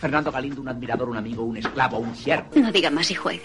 [0.00, 2.48] Fernando Galindo, un admirador, un amigo, un esclavo, un siervo.
[2.54, 3.42] No diga más y juegue.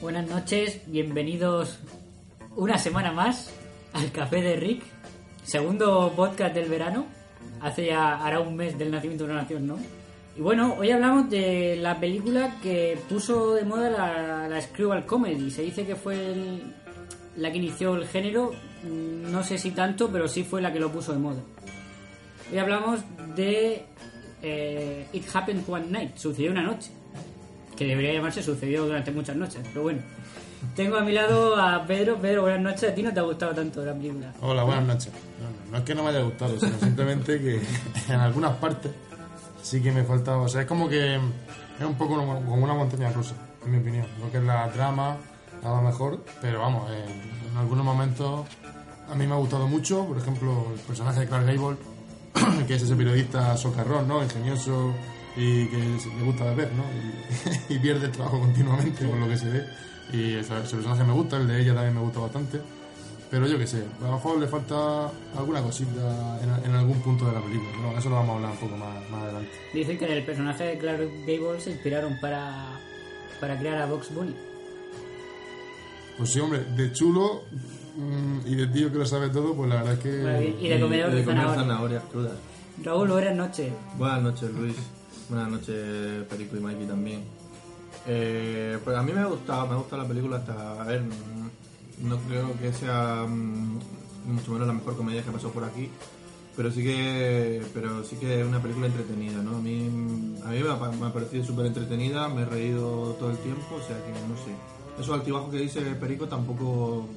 [0.00, 1.78] Buenas noches, bienvenidos
[2.56, 3.52] una semana más
[3.92, 4.82] al Café de Rick,
[5.44, 7.06] segundo podcast del verano.
[7.60, 9.78] Hace ya, hará un mes del nacimiento de una nación, ¿no?
[10.40, 15.50] Y bueno, hoy hablamos de la película que puso de moda la, la Screwball Comedy.
[15.50, 16.62] Se dice que fue el-
[17.36, 18.52] la que inició el género,
[18.82, 21.40] no sé si tanto, pero sí fue la que lo puso de moda.
[22.50, 23.00] Hoy hablamos
[23.36, 23.84] de
[24.42, 26.90] eh, It Happened One Night, sucedió una noche
[27.76, 30.00] que debería llamarse sucedió durante muchas noches, pero bueno.
[30.74, 32.16] Tengo a mi lado a Pedro.
[32.16, 32.90] Pedro, buenas noches.
[32.90, 34.32] ¿A ti no te ha gustado tanto la película?
[34.40, 35.10] Hola, buenas noches.
[35.38, 37.60] No, no, no es que no me haya gustado, sino simplemente que
[38.12, 38.90] en algunas partes
[39.62, 40.42] sí que me faltaba.
[40.42, 44.06] O sea, es como que es un poco como una montaña rusa, en mi opinión.
[44.20, 45.16] Lo que es la trama,
[45.62, 47.04] a lo mejor, pero vamos, eh,
[47.50, 48.46] en algunos momentos
[49.10, 50.04] a mí me ha gustado mucho.
[50.06, 51.76] Por ejemplo, el personaje de Clark Gable,
[52.66, 54.22] que es ese periodista socarrón, ¿no?
[54.22, 54.94] Ingenioso
[55.36, 56.84] y que le gusta beber, ¿no?
[57.68, 59.64] Y, pierde el trabajo continuamente, por lo que se ve.
[60.12, 62.60] Y ese personaje me gusta, el de ella también me gusta bastante.
[63.30, 67.26] Pero yo qué sé, a lo mejor le falta alguna cosita en, en algún punto
[67.26, 67.70] de la película.
[67.80, 69.50] No, eso lo vamos a hablar un poco más, más adelante.
[69.72, 72.80] Dicen que en el personaje de Clark Gable se inspiraron para,
[73.40, 74.34] para crear a Box Bunny.
[76.18, 77.42] Pues sí, hombre, de chulo
[77.96, 80.56] mm, y de tío que lo sabe todo, pues la verdad es que...
[80.60, 81.62] Y de comedor de comer zanahoria.
[81.62, 82.32] zanahorias crudas.
[82.82, 83.72] Raúl, buenas noches.
[83.96, 84.76] Buenas noches, Luis.
[85.28, 87.22] Buenas noches, Perico y Mikey también.
[88.06, 90.82] Eh, pues a mí me ha gustado, me ha gustado la película hasta...
[90.82, 91.02] A ver,
[92.02, 93.78] no creo que sea mm,
[94.26, 95.90] mucho menos la mejor comedia que pasó por aquí,
[96.56, 99.56] pero sí que pero sí que es una película entretenida, ¿no?
[99.56, 99.86] A mí,
[100.44, 103.76] a mí me, ha, me ha parecido súper entretenida, me he reído todo el tiempo,
[103.76, 104.54] o sea que no sé.
[105.00, 107.08] Esos altibajos que dice Perico tampoco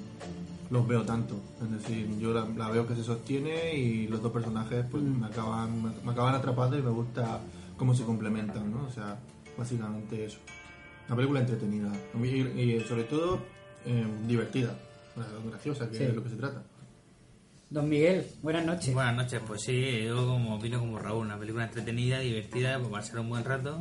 [0.69, 1.35] los veo tanto.
[1.61, 5.27] Es decir, yo la, la veo que se sostiene y los dos personajes pues me
[5.27, 7.41] acaban me acaban atrapando y me gusta
[7.77, 8.85] cómo se complementan, ¿no?
[8.87, 9.19] O sea,
[9.57, 10.39] básicamente eso.
[11.07, 11.91] Una película entretenida
[12.23, 13.39] y, y sobre todo
[13.85, 14.71] eh, divertida,
[15.17, 16.03] eh, graciosa, que Sí.
[16.03, 16.63] es de lo que se trata.
[17.69, 18.93] Don Miguel, buenas noches.
[18.93, 23.19] Buenas noches, pues sí, yo como opino como Raúl, una película entretenida, divertida, pues pasar
[23.19, 23.79] un buen rato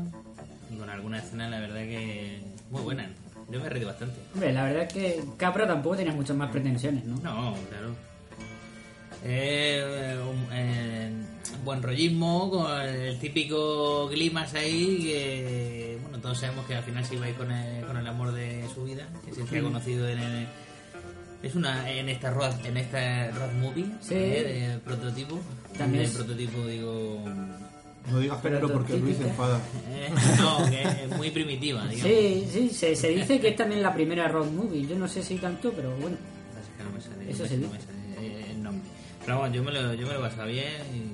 [0.72, 3.10] y con algunas escenas la verdad que muy buenas.
[3.50, 4.16] Yo me he reído bastante.
[4.32, 7.16] Hombre, la verdad es que Capra tampoco tenía muchas más pretensiones, ¿no?
[7.16, 7.94] No, claro.
[9.24, 11.10] Eh, un eh,
[11.64, 17.14] buen rollismo, con el típico glimas ahí, que bueno, todos sabemos que al final se
[17.14, 20.08] iba a ir con el, con el amor de su vida, que se ha conocido
[20.08, 20.46] en el-
[21.42, 24.14] es una en esta road, en esta road movie Sí.
[24.14, 25.40] eh, de prototipo.
[25.76, 27.24] También es- prototipo digo
[28.10, 29.60] No digas Pero género porque Luis se enfada.
[29.90, 30.08] eh,
[30.38, 32.02] no, que es muy primitiva, digamos.
[32.02, 34.86] Sí, sí, se, se dice que es también la primera road movie.
[34.86, 36.16] Yo no sé si tanto, pero bueno.
[36.52, 37.78] Pasa que no me sale, Eso se me dice.
[37.86, 38.88] sale, el nombre.
[39.24, 41.11] Pero vamos, yo me lo, yo me lo he pasado bien y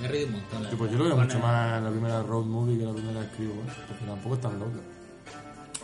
[0.00, 0.66] me he reído un montón.
[0.70, 3.54] Sí, pues yo lo veo mucho más la primera road movie que la primera escribo,
[3.88, 4.78] porque tampoco es tan loca.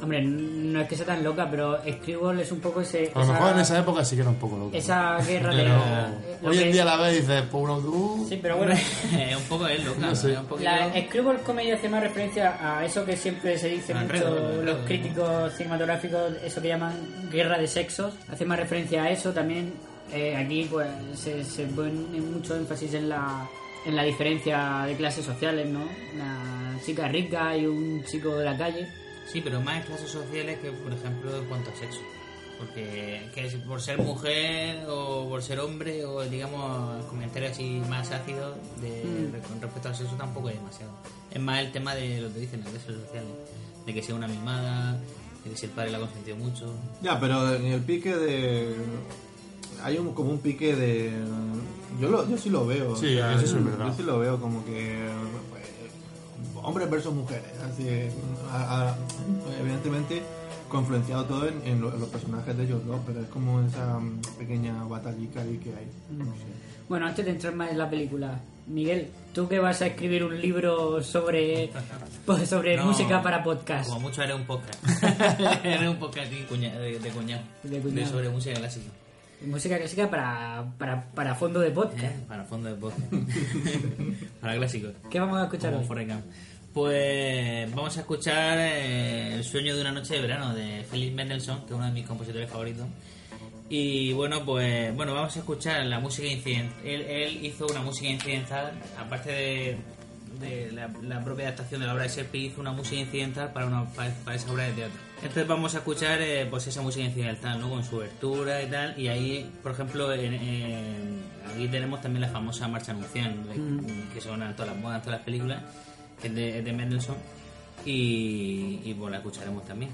[0.02, 3.12] Hombre, no es que sea tan loca, pero Scribble es un poco ese.
[3.14, 4.74] A lo esa- mejor en esa época sí que era un poco loca.
[4.78, 6.48] Esa guerra Pero de.
[6.48, 8.26] hoy en es- día la ves y dices, pues uno tú...
[8.26, 8.72] Sí, pero bueno.
[9.12, 10.38] es un poco es loca, No sé.
[10.60, 14.62] La Screwball Comedy hace más referencia a eso que siempre se dice mucho enredo.
[14.62, 16.94] los críticos cinematográficos, eso que llaman
[17.30, 18.14] guerra de sexos.
[18.32, 19.70] Hace más referencia a eso también.
[20.14, 21.90] eh, aquí pues se, se pone
[22.22, 23.46] mucho énfasis en la,
[23.86, 25.84] en la diferencia de clases sociales, ¿no?
[26.14, 28.88] Una chica rica y un chico de la calle.
[29.26, 32.00] Sí, pero más en clases sociales que, por ejemplo, en cuanto a sexo.
[32.58, 38.10] Porque que es por ser mujer o por ser hombre o, digamos, comentarios así más
[38.10, 39.40] ácidos de, Mm.
[39.48, 40.92] con respecto al sexo tampoco hay demasiado.
[41.30, 43.30] Es más el tema de lo que dicen las clases sociales.
[43.86, 44.92] De que sea una mimada,
[45.44, 46.74] de que si el padre la ha consentido mucho.
[47.00, 48.74] Ya, pero en el pique de.
[49.82, 51.12] Hay un, como un pique de.
[52.00, 52.96] Yo, lo, yo sí lo veo.
[52.96, 53.88] Sí, eso es verdad.
[53.88, 54.98] Yo sí lo veo como que.
[55.50, 55.64] pues,
[56.64, 57.44] hombres versus mujeres.
[57.70, 57.86] Así,
[58.50, 58.96] a- a-
[59.60, 60.22] evidentemente,
[60.68, 63.98] confluenciado todo en, en lo- en los personajes de ellos dos, pero es como esa
[63.98, 65.86] mm, pequeña batallica ahí que hay.
[66.16, 66.46] No sé.
[66.88, 70.40] Bueno, antes de entrar más en la película, Miguel, tú que vas a escribir un
[70.40, 71.70] libro sobre
[72.26, 73.88] pues, sobre No, música para podcast.
[73.88, 74.84] Como mucho haré un podcast.
[75.04, 77.42] haré un podcast de, cuña- de, de cuñado.
[77.62, 78.10] De cuñado.
[78.10, 78.90] sobre música clásica.
[79.42, 82.04] Música clásica para, para, para fondo de podcast.
[82.04, 82.24] ¿eh?
[82.28, 83.12] Para fondo de podcast.
[84.40, 84.92] para clásicos.
[85.10, 86.08] ¿Qué vamos a escuchar Como hoy?
[86.74, 91.60] Pues vamos a escuchar eh, El sueño de una noche de verano de Felix Mendelssohn,
[91.60, 92.86] que es uno de mis compositores favoritos.
[93.68, 96.76] Y bueno, pues bueno, vamos a escuchar la música incidental.
[96.84, 99.76] Él, él hizo una música incidental, aparte de,
[100.40, 103.66] de la, la propia adaptación de la obra de Shakespeare, hizo una música incidental para,
[103.66, 104.98] una, para, para esa obra de teatro.
[105.16, 107.68] Entonces vamos a escuchar eh, pues esa música incidental, ¿no?
[107.70, 108.98] Con su obertura y tal.
[108.98, 111.20] Y ahí, por ejemplo, en, en-
[111.54, 114.12] aquí tenemos también la famosa marcha anuncial, Mm.
[114.14, 115.62] que en todas las modas, todas las películas,
[116.20, 117.16] que es de, Mendelssohn.
[117.84, 119.90] Y, y pues la escucharemos también.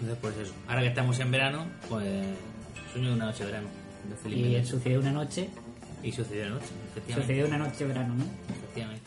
[0.00, 0.54] Entonces, pues eso.
[0.68, 2.04] Ahora que estamos en verano, pues
[2.92, 3.68] sueño de una noche de verano.
[4.22, 5.48] De Y sucedió una noche,
[6.02, 7.22] Y sucedió de noche, efectivamente.
[7.22, 8.24] sucedió una noche de verano, ¿no?
[8.54, 9.05] Efectivamente.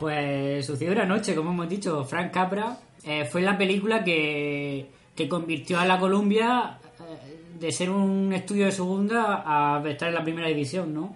[0.00, 5.28] Pues sucedió una noche, como hemos dicho, Frank Capra eh, fue la película que, que
[5.28, 10.24] convirtió a la Columbia eh, de ser un estudio de segunda a estar en la
[10.24, 11.14] primera división, ¿no?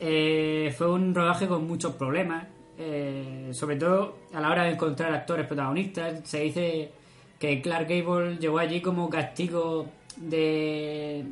[0.00, 2.46] Eh, fue un rodaje con muchos problemas,
[2.78, 6.26] eh, sobre todo a la hora de encontrar actores protagonistas.
[6.26, 6.90] Se dice
[7.38, 9.84] que Clark Gable llegó allí como castigo
[10.16, 11.26] de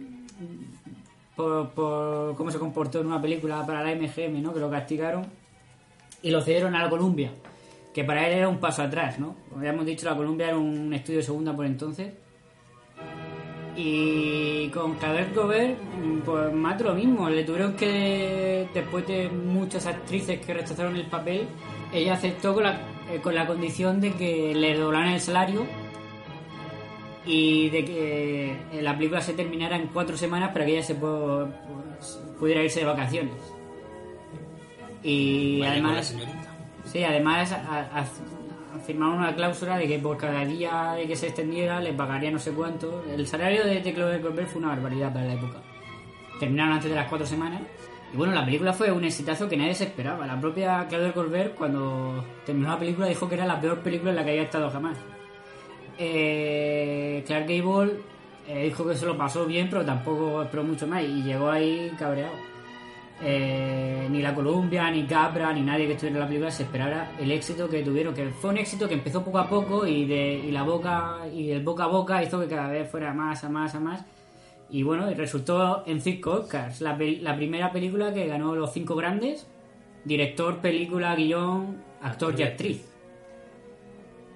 [1.37, 4.53] por, por cómo se comportó en una película para la MGM, ¿no?
[4.53, 5.25] Que lo castigaron
[6.25, 7.31] y lo cedieron a la Columbia,
[7.93, 9.37] que para él era un paso atrás, ¿no?
[9.51, 12.13] Como ya dicho, la Columbia era un estudio de segunda por entonces.
[13.77, 17.29] Y con Claudette Gobert, mm, pues más lo mismo.
[17.29, 21.47] Le tuvieron que, después de muchas actrices que rechazaron el papel,
[21.93, 22.81] ella aceptó con la,
[23.13, 25.67] eh, con la condición de que le doblaran el salario
[27.27, 30.99] y de que eh, la película se terminara en cuatro semanas para que ella se
[30.99, 31.49] pu-
[32.39, 33.35] pudiera irse de vacaciones.
[35.05, 36.07] Y Vaya además...
[36.07, 36.51] señorita.
[36.85, 37.57] Sí, además a-
[37.95, 41.93] a- a- firmaron una cláusula de que por cada día de que se extendiera le
[41.93, 43.05] pagaría no sé cuánto.
[43.09, 45.59] El salario de, de Claude Colbert fue una barbaridad para la época.
[46.41, 47.63] Terminaron antes de las cuatro semanas.
[48.13, 50.27] Y bueno, la película fue un exitazo que nadie se esperaba.
[50.27, 54.17] La propia Claude Colbert, cuando terminó la película, dijo que era la peor película en
[54.17, 54.97] la que había estado jamás.
[55.99, 57.93] Eh, Clark Gable
[58.49, 61.03] eh, dijo que se lo pasó bien, pero tampoco esperó mucho más.
[61.03, 62.33] Y llegó ahí cabreado.
[63.27, 67.13] Eh, ni la Columbia, ni Capra, ni nadie que estuviera en la película se esperara
[67.19, 70.35] el éxito que tuvieron, que fue un éxito que empezó poco a poco y de
[70.35, 73.49] y la boca y del boca a boca hizo que cada vez fuera más a
[73.49, 74.05] más a más.
[74.69, 78.95] Y bueno, y resultó en cinco Oscars, la, la primera película que ganó los cinco
[78.95, 79.47] grandes,
[80.05, 82.85] director, película, guion, actor y actriz.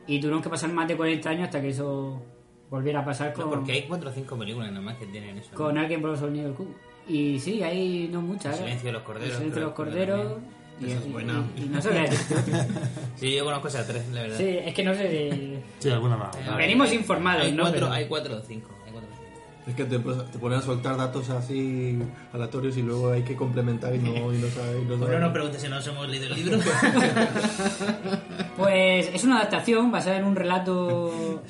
[0.06, 2.22] Y tuvieron que pasar más de 40 años hasta que eso
[2.70, 5.38] volviera a pasar No, con, porque hay cuatro o cinco películas nada más que tienen
[5.38, 5.48] eso.
[5.52, 5.56] ¿no?
[5.58, 6.74] con alguien por los sonidos del cubo.
[7.08, 8.54] Y sí, hay no muchas.
[8.58, 8.66] El ¿eh?
[8.66, 10.32] silencio de los corderos, El silencio de los corderos.
[10.80, 11.44] Y, Esa es y- buena.
[11.56, 12.08] y- y no sé qué
[13.16, 14.36] Sí, yo conozco esas tres, la verdad.
[14.38, 15.04] Sí, es que no sé.
[15.04, 16.36] de- Sí, alguna más.
[16.36, 17.62] Eh, Venimos informados, hay ¿no?
[17.64, 18.70] Cuatro, Pero- Hay cuatro o cinco.
[18.86, 19.28] Hay cuatro o cinco.
[19.66, 21.98] Es que te, te ponen a soltar datos así
[22.32, 24.76] aleatorios y luego hay que complementar y no, y no sabes.
[24.76, 25.20] y no Bueno, sabes.
[25.20, 26.58] no preguntes si no hemos leído el libro.
[28.56, 31.42] Pues es una adaptación basada en un relato.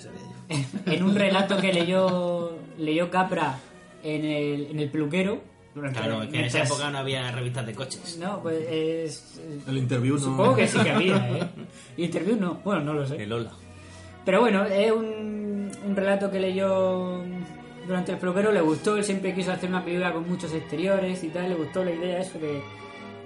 [0.87, 3.59] en un relato que leyó leyó Capra
[4.03, 5.41] en el, en el peluquero.
[5.75, 8.19] durante- claro, es que en esa época no había revistas de coches.
[8.21, 9.41] No, pues es.
[9.67, 10.21] El interview no.
[10.21, 11.49] Supongo que sí que había, ¿eh?
[11.97, 13.23] Interview no, bueno, no lo sé.
[13.23, 13.53] El Lola.
[14.25, 17.23] Pero bueno, es un, un relato que leyó
[17.87, 21.29] durante el peluquero, le gustó, él siempre quiso hacer una película con muchos exteriores y
[21.29, 22.61] tal, le gustó la idea eso de,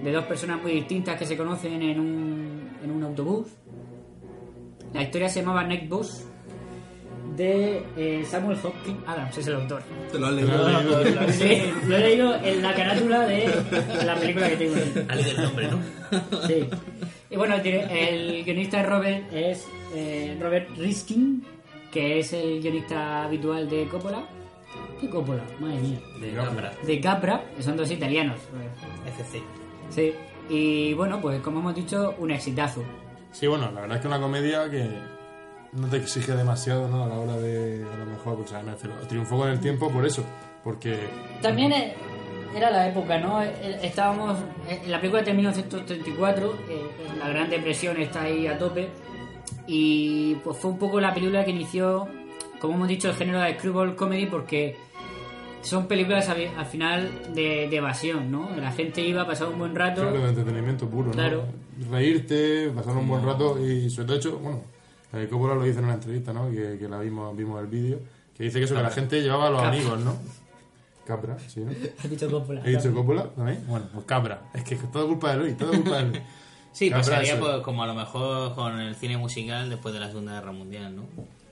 [0.05, 3.49] de dos personas muy distintas que se conocen en un, en un autobús.
[4.95, 6.25] La historia se llamaba Neck Boss
[7.37, 9.83] de eh, Samuel Hopkins Adams, es el autor.
[10.11, 11.33] Te lo has leído.
[11.33, 13.49] Sí, lo he leído en la carátula de
[14.05, 14.75] la película que tengo.
[14.77, 15.07] ahí.
[15.09, 15.79] Ha leído el nombre, ¿no?
[16.47, 16.69] Sí.
[17.31, 21.43] Y bueno, el, guionista de Robert es eh, Robert Riskin,
[21.91, 24.23] que es el guionista habitual de Coppola.
[25.01, 25.43] ¿Qué Coppola?
[25.59, 25.99] Madre mía.
[26.21, 26.73] De cámara.
[26.87, 28.39] De Capra, que son dos italianos.
[29.07, 29.43] FC.
[29.91, 30.12] Sí.
[30.49, 32.83] Y bueno, pues como hemos dicho, un exitazo.
[33.33, 34.87] Sí, bueno, la verdad es que una comedia que
[35.73, 37.05] no te exige demasiado ¿no?
[37.05, 38.62] a la hora de, a lo mejor, pues, a
[39.09, 40.23] triunfó con el tiempo por eso,
[40.62, 41.09] porque...
[41.41, 41.95] También eh,
[42.55, 43.43] era la época, ¿no?
[43.43, 44.38] Eh, Estábamos...
[44.69, 46.87] eh, La película de 1934, eh,
[47.19, 48.88] la Gran Depresión está ahí a tope,
[49.67, 52.07] y pues fue un poco la película que inició,
[52.61, 54.76] como hemos dicho, el género de screwball comedy, porque
[55.62, 58.50] son películas al al final de, de evasión, ¿no?
[58.57, 60.02] La gente iba a pasar un buen rato.
[60.02, 61.12] Claro, de entretenimiento puro, ¿no?
[61.12, 61.45] Claro.
[61.91, 64.61] Reírte, pasar un buen rato y sobre todo, hecho, bueno,
[65.12, 66.50] eh, Coppola lo dice en una entrevista, ¿no?
[66.50, 67.99] Que, que la vimos, vimos el vídeo,
[68.37, 69.76] que dice que eso, que la gente llevaba a los Capra.
[69.78, 70.16] amigos, ¿no?
[71.07, 71.73] Capra, sí, ¿no?
[72.02, 72.62] Has dicho Coppola.
[72.64, 73.64] ¿He dicho Coppola también?
[73.66, 74.42] Bueno, pues Capra.
[74.54, 76.21] Es que es todo culpa de Luis, todo culpa de Luis.
[76.75, 77.40] Sí, Capra, pasaría eso.
[77.42, 80.97] pues, como a lo mejor con el cine musical después de la Segunda Guerra Mundial,
[80.97, 81.04] ¿no?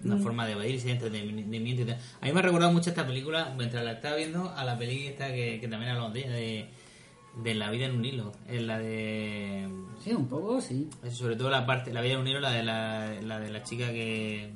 [0.02, 0.22] Una Mm.
[0.22, 1.98] forma de evadirse, entretenimiento y tal.
[2.22, 5.08] A mí me ha recordado mucho esta película, mientras la estaba viendo, a la peli
[5.08, 6.68] esta que, que también hablamos de de,
[7.36, 8.32] de La vida en un hilo.
[8.48, 9.68] Es la de...
[10.02, 10.88] Sí, un poco, sí.
[11.10, 13.62] sobre todo la parte, La vida en un hilo, la de la, la, de la
[13.62, 14.52] chica que...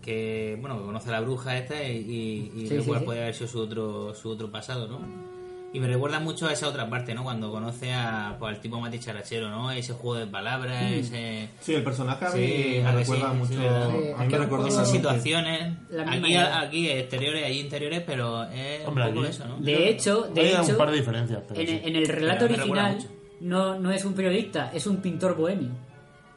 [0.00, 3.06] que bueno que conoce a la bruja esta y, y, y Sí, lo cual sí.
[3.06, 5.00] puede haber sido su otro su otro pasado no
[5.74, 8.78] y me recuerda mucho a esa otra parte no cuando conoce a pues, al tipo
[8.80, 10.94] Mati Charachero no ese juego de palabras Mm.
[10.94, 13.52] ese Sí, el personaje a mí Sí, me recuerda sí, mucho.
[13.54, 15.72] sí, a mí es me que recuerda esas situaciones
[16.06, 20.22] aquí aquí exteriores allí interiores pero es Hombre, un poco allí- eso no De hecho,
[20.34, 21.80] de Hay hecho un par de diferencias, pero en, sí.
[21.84, 22.98] en el relato Pero original
[23.40, 25.70] no, no es un periodista, es un pintor bohemio.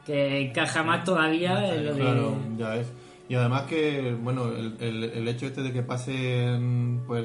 [0.04, 2.00] Que encaja más todavía en lo de...
[2.00, 2.86] Claro, ya es.
[3.28, 7.24] Y además que, bueno, el, el, el hecho este de que pasen pues,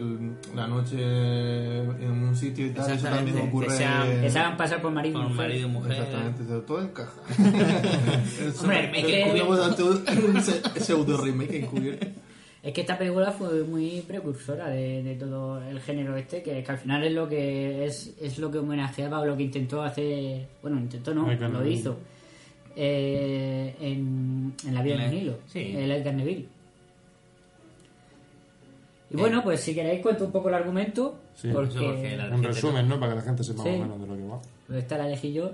[0.55, 3.67] la noche en un sitio y tal, eso también ocurre...
[3.67, 5.35] que se hagan pasar por marido y mujer.
[5.49, 7.21] marido y mujer Exactamente, todo- todo encaja.
[8.61, 9.41] Hombre, es que-
[10.25, 10.41] un
[10.81, 12.07] pseudo remake encubierto.
[12.63, 16.71] Es que esta película fue muy precursora de, de todo el género este, que, que
[16.71, 20.47] al final es lo que es, es lo que homenajeaba o lo que intentó hacer,
[20.61, 21.97] bueno, intentó no, lo hizo
[22.75, 25.73] eh, en, en La vida En en un la- hilo, sí.
[25.77, 26.45] el Edgar Neville.
[29.09, 29.17] Y Eh.
[29.17, 31.49] bueno, pues si queréis cuento un poco el argumento, Sí.
[31.51, 32.99] porque, porque la- En resumen, ¿no?
[32.99, 33.69] Para que la gente sepa Sí.
[33.71, 34.41] más o menos de lo que va.
[34.67, 35.51] pues esta la elegí yo.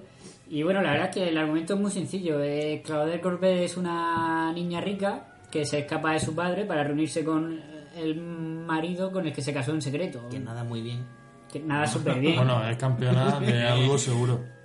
[0.49, 2.39] Y bueno, la verdad es que el argumento es muy sencillo.
[2.43, 7.23] Eh, Claudette Corbet es una niña rica que se escapa de su padre para reunirse
[7.23, 7.59] con
[7.97, 10.21] el marido con el que se casó en secreto.
[10.29, 11.03] que nada muy bien
[11.51, 12.35] Que nada súper bien.
[12.35, 14.39] Bueno, es campeona de algo seguro.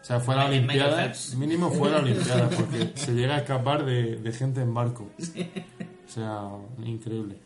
[0.00, 3.38] O sea, fue a la Olimpiada, mínimo fue a la Olimpiada, porque se llega a
[3.38, 5.10] escapar de, de gente en barco.
[5.18, 6.48] O sea,
[6.84, 7.36] increíble.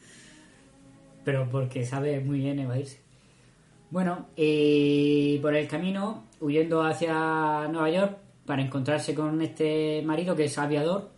[1.24, 3.00] Pero porque sabe muy bien evadirse.
[3.90, 10.44] Bueno, y por el camino, huyendo hacia Nueva York para encontrarse con este marido que
[10.44, 11.10] es aviador,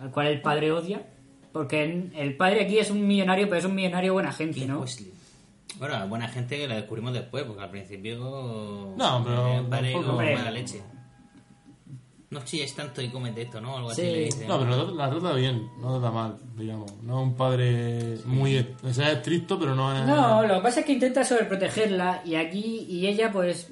[0.00, 1.06] al cual el padre odia.
[1.52, 4.80] Porque el padre aquí es un millonario, pero es un millonario buena gente, Kim ¿no?
[4.80, 5.12] Wesley.
[5.78, 8.94] Bueno, buena gente que la descubrimos después, porque al principio.
[8.96, 10.82] No, pero eh, vale como mala leche.
[12.30, 13.76] No chilles tanto y cómete esto, ¿no?
[13.76, 14.06] Algo así Sí.
[14.08, 14.46] le dice.
[14.48, 16.92] No, pero la, la trata bien, no trata mal, digamos.
[17.02, 18.58] No es un padre muy...
[18.82, 20.04] O sea, es estricto, pero no es...
[20.04, 23.70] No, lo que pasa es que intenta sobreprotegerla y aquí y ella pues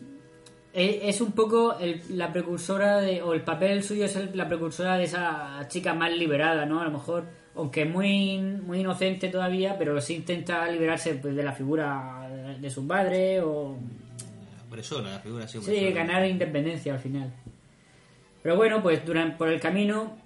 [0.74, 4.46] e- es un poco el- la precursora de o el papel suyo es el- la
[4.46, 6.80] precursora de esa chica más liberada, ¿no?
[6.80, 11.52] A lo mejor aunque muy muy inocente todavía, pero sí intenta liberarse pues, de la
[11.52, 12.28] figura
[12.60, 13.76] de, su padre o
[14.68, 15.60] Por eso la figura sí.
[15.60, 17.32] sí ganar independencia al final.
[18.42, 20.16] Pero bueno, pues durante por el camino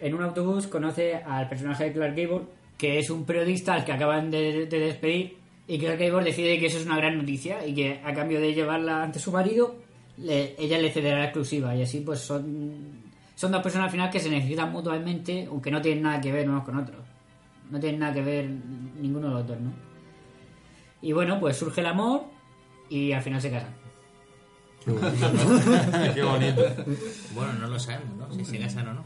[0.00, 2.42] en un autobús conoce al personaje de Clark Gable,
[2.78, 5.36] que es un periodista al que acaban de, de despedir,
[5.66, 8.52] y Clark Gable decide que eso es una gran noticia y que a cambio de
[8.52, 9.76] llevarla ante su marido,
[10.18, 11.74] le- ella le cederá la exclusiva.
[11.74, 13.03] Y así pues son,
[13.34, 16.48] son dos personas al final que se necesitan mutuamente, aunque no tienen nada que ver
[16.48, 17.00] unos con otros.
[17.70, 19.72] No tienen nada que ver ninguno de los dos, ¿no?
[21.02, 22.24] Y bueno, pues surge el amor
[22.88, 23.74] y al final se casan.
[24.84, 26.62] Qué bonito.
[27.34, 28.34] Bueno, no lo sabemos, ¿no?
[28.34, 29.04] Si se casan o no.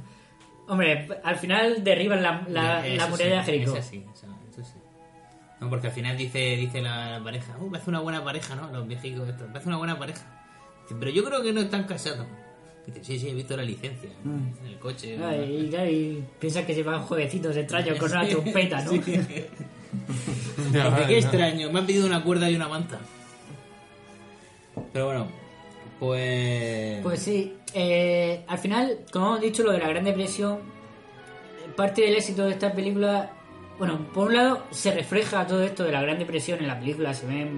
[0.68, 3.76] Hombre, al final derriban la, la, Eso la sí, muralla de Jericó.
[3.76, 4.78] Eso sí, eso, eso sí.
[5.60, 8.70] No, porque al final dice, dice la pareja, uh, parece una buena pareja, ¿no?
[8.70, 10.22] Los viejitos estos, parece una buena pareja.
[10.88, 12.26] Pero yo creo que no están casados.
[12.88, 14.08] Dice, sí, sí, he visto la licencia.
[14.24, 14.64] Mm.
[14.64, 15.18] En el coche.
[15.22, 18.92] Ay, y, y piensa que se van jueguecitos extraños con una trompeta, ¿no?
[18.92, 19.48] Dice,
[20.72, 22.98] vale, qué extraño, me han pedido una cuerda y una manta.
[24.92, 25.28] Pero bueno,
[25.98, 27.02] pues...
[27.02, 30.58] Pues sí, eh, al final, como hemos dicho, lo de la Gran Depresión,
[31.76, 33.32] parte del éxito de esta película,
[33.78, 37.12] bueno, por un lado se refleja todo esto de la Gran Depresión en la película,
[37.12, 37.50] se ve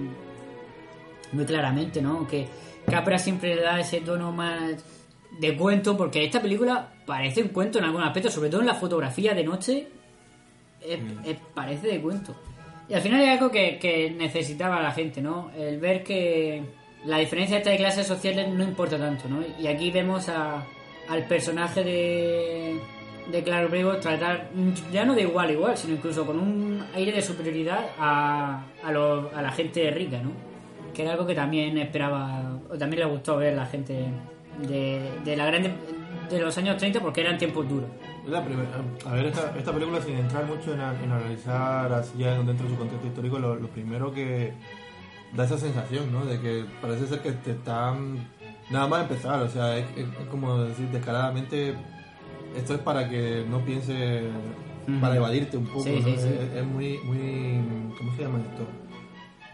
[1.31, 2.27] muy claramente, ¿no?
[2.27, 2.47] Que
[2.85, 4.83] Capra siempre le da ese tono más
[5.39, 8.75] de cuento, porque esta película parece un cuento en algún aspecto, sobre todo en la
[8.75, 9.87] fotografía de noche,
[10.81, 12.35] es- es- parece de cuento.
[12.89, 15.49] Y al final es algo que, que necesitaba la gente, ¿no?
[15.57, 16.61] El ver que,
[17.05, 19.39] la diferencia entre clases sociales no importa tanto, ¿no?
[19.59, 20.63] Y aquí vemos a,
[21.09, 22.79] al personaje de,
[23.31, 26.85] de Clark Gable tratar mm, ya no de igual a igual, sino incluso con un
[26.93, 30.31] aire de superioridad a, a, lo- a la gente rica, ¿no?
[30.93, 34.05] Que era algo que también esperaba, o también le gustó ver a la gente
[34.67, 35.73] de, de la grande
[36.29, 37.89] de los años 30 porque eran tiempos duros.
[38.27, 38.69] La primera-
[39.05, 42.65] a ver, esta, esta película, sin entrar mucho en, a- en analizar así ya dentro
[42.67, 44.53] de su contexto histórico, lo, lo primero que
[45.33, 46.25] da esa sensación, ¿no?
[46.25, 48.27] De que parece ser que te están.
[48.69, 51.75] Nada más empezar, o sea, es, es- es como decir descaradamente.
[52.55, 54.23] Esto es para que no pienses.
[54.99, 56.05] Para evadirte un poco, Sí, ¿no?
[56.05, 56.27] sí, sí.
[56.27, 57.93] Es, es muy, muy.
[57.97, 58.63] ¿Cómo se llama esto?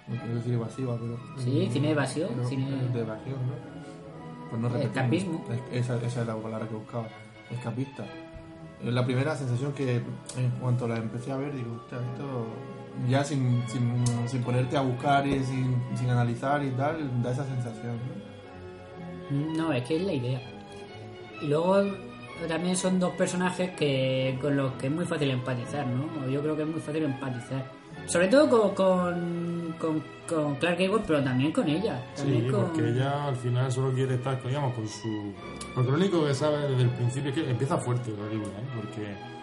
[0.08, 1.18] No quiero decir evasiva, pero.
[1.38, 3.77] Sí, cine evasión, pero- cine- De evasión, ¿no?
[4.50, 4.76] Pues no.
[4.76, 5.46] Escapismo.
[5.72, 7.08] Es- Esa, esa es la palabra que buscaba.
[7.52, 8.06] Escapista.
[8.84, 9.96] Es la primera sensación que
[10.38, 12.46] en cuanto la empecé a ver, digo, esto
[13.10, 17.46] ya sin, sin, sin ponerte a buscar y sin, sin analizar y tal, da esa
[17.46, 17.98] sensación.
[19.32, 19.58] ¿no?
[19.58, 20.42] No, es que es la idea.
[21.42, 21.84] Y luego
[22.48, 26.28] también son dos personajes que con los que es muy fácil empatizar, ¿no?
[26.30, 27.66] Yo creo que es muy fácil empatizar.
[28.08, 32.02] Sobre todo con, con, con, con Clark Gable, pero también con ella.
[32.16, 35.34] Sí, También porque ella al final solo quiere estar, digamos, con su...
[35.76, 38.68] Porque lo único que sabe desde el principio es que empieza fuerte la película, ¿eh?
[38.76, 39.37] Porque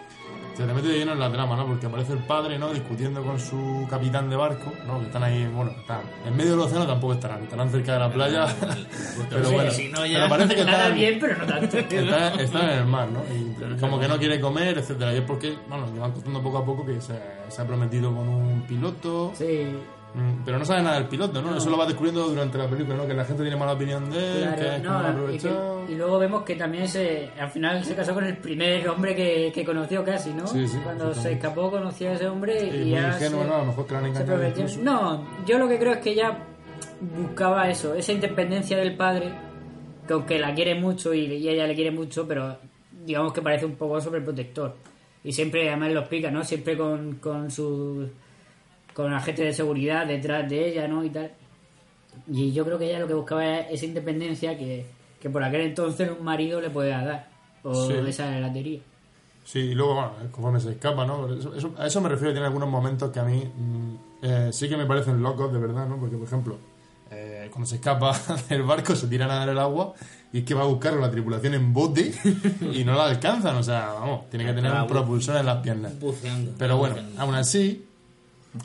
[0.55, 1.67] se le mete de lleno en la trama, ¿no?
[1.67, 2.73] Porque aparece el padre, ¿no?
[2.73, 5.01] Discutiendo con su capitán de barco, ¿no?
[5.01, 8.11] Que están ahí, bueno, están en medio del océano tampoco estarán, estarán cerca de la
[8.13, 8.47] playa,
[9.31, 11.79] pero Sí, bueno, si no ya- pero parece que Nada están, bien, pero no tanto.
[11.79, 13.21] están, están en el mar, ¿no?
[13.35, 16.59] Y como que no quiere comer, etcétera Y es porque, bueno, le van contando poco
[16.59, 17.15] a poco que se,
[17.49, 19.67] se ha prometido con un piloto, Sí,
[20.45, 21.57] Pero no sabe nada del piloto, ¿no?
[21.57, 23.07] Eso lo va descubriendo durante la película, ¿no?
[23.07, 25.29] Que la gente tiene mala opinión de él, que claro.
[25.29, 28.37] es no, y, que- luego vemos que también se, al final se casó con el
[28.37, 30.47] primer hombre que, que conoció casi, ¿no?
[30.47, 33.49] Sí, sí, Cuando se escapó conoció a ese hombre Sí, y muy ya ingenuo, se-
[33.49, 33.55] ¿no?
[33.55, 34.83] A lo mejor que han engañado.
[34.83, 36.39] No, yo lo que creo es que ella
[37.01, 39.33] buscaba eso, esa independencia del padre,
[40.07, 42.57] que aunque la quiere mucho y, y ella le quiere mucho, pero
[43.05, 44.75] digamos que parece un poco sobreprotector.
[45.25, 46.45] Y siempre, además lo explica, ¿no?
[46.45, 48.09] Siempre con, con su
[48.95, 51.05] con agente de seguridad detrás de ella, ¿no?
[51.05, 51.31] Y tal.
[52.31, 54.87] Y yo creo que ella lo que buscaba era esa independencia que,
[55.21, 57.29] que por aquel entonces un marido le podía dar.
[57.65, 57.95] O Sí.
[58.07, 58.81] esa era la teoría.
[59.45, 61.33] Sí, y luego, bueno, conforme se escapa, ¿no?
[61.35, 64.69] Eso- eso- a eso me refiero, tiene algunos momentos que a mí mm, eh, sí
[64.69, 65.97] que me parecen locos, de verdad, ¿no?
[65.99, 66.57] Porque, por ejemplo,
[67.11, 68.13] eh, cuando se escapa
[68.49, 69.93] del barco, se tira a nadar el agua
[70.33, 72.13] y es que va a buscar la tripulación en bote
[72.73, 75.99] y no la alcanzan, o sea, vamos, tiene que tener un propulsor en las piernas.
[76.01, 76.53] Buceando.
[76.59, 77.21] Pero bueno, Buceando.
[77.23, 77.85] aún así,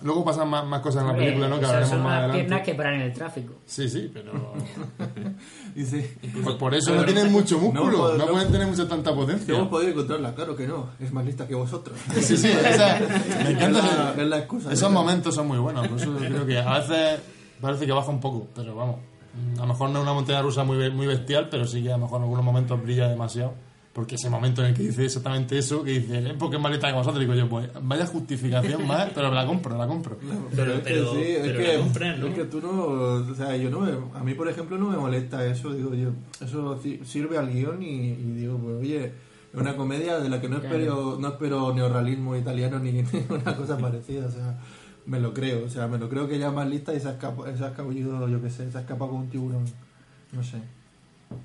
[0.03, 1.59] luego pasan más, más cosas en la película, ¿no?
[1.59, 2.39] Que hablaremos son más adelante.
[2.39, 3.53] piernas que paran en el tráfico.
[3.65, 4.31] Sí, sí, pero...
[5.75, 9.55] Dice, Pues por eso no tienen mucho músculo, no, no- pueden tener mucha tanta potencia.
[9.55, 11.97] hemos podido encontrarla, claro que no, es más lista que vosotros.
[12.19, 12.99] Sí, sí, esa-
[13.43, 13.79] me encanta.
[13.79, 14.71] Es la- ese- es la excusa.
[14.73, 17.19] Esos momentos son muy buenos, por eso creo que a veces
[17.61, 18.97] parece que baja un poco, pero vamos.
[19.57, 21.97] A lo mejor no es una montaña rusa muy, muy bestial, pero sí que a
[21.97, 23.53] lo mejor en algunos momentos brilla demasiado.
[23.99, 26.71] Porque ese momento en el que dice exactamente eso, que dice, es porque es más
[26.71, 30.17] lista que vosotros, digo yo, pues vaya justificación más, pero la compro, la compro.
[30.55, 32.27] Pero, es que pero, sí, es pero que, la compran, ¿no?
[32.27, 34.95] es que tú no, o sea, yo no me, a mí por ejemplo no me
[34.95, 39.05] molesta eso, digo yo, eso sirve al guion y, y digo, pues oye,
[39.51, 43.77] es una comedia de la que no espero, no espero neorrealismo italiano ni una cosa
[43.77, 44.61] parecida, o sea,
[45.07, 47.09] me lo creo, o sea, me lo creo que ella es más lista y se
[47.09, 49.65] ha escapado, se ha escapullido, yo qué sé, se ha escapado con un tiburón,
[50.31, 50.78] no sé.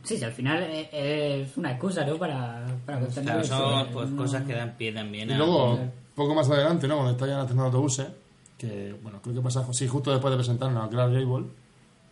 [0.02, 2.16] Sí, sí, al final es, es una excusa, ¿no?
[2.16, 5.38] Para, para contar Claro, son pues, no- cosas que dan pie también Y a...
[5.38, 5.78] luego,
[6.14, 6.96] poco más adelante, ¿no?
[6.96, 8.06] Cuando está ya haciendo autobuses,
[8.58, 11.46] que, bueno, creo que pasa, sí, justo después de presentarnos a Clark Gable,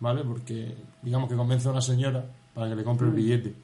[0.00, 0.22] ¿vale?
[0.24, 3.54] Porque, digamos que convence a una señora para que le compre el billete,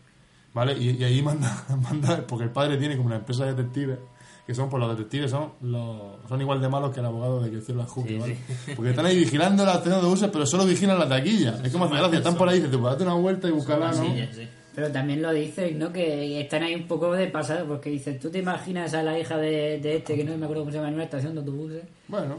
[0.55, 0.73] ¿vale?
[0.79, 3.99] Y, y ahí manda, manda, porque el padre tiene como una empresa de detectives,
[4.48, 7.50] que son, pues los detectives son los, son igual de malos que el abogado de
[7.50, 8.38] que hicieron la Juque, ¿vale?
[8.76, 11.61] Porque están ahí vigilando la estación de autobuses, pero solo vigilan la taquilla.
[11.62, 14.02] Es como hace gracia, están por ahí, dices, pues date una vuelta y búscala, ¿no?
[14.02, 14.48] Sí.
[14.74, 15.92] Pero también lo dices, ¿no?
[15.92, 19.37] Que están ahí un poco de pasado, porque dices, ¿tú te imaginas a la hija
[19.37, 21.82] de, de este, que no me acuerdo cómo se llama, en una estación de autobuses?
[22.06, 22.37] Bueno,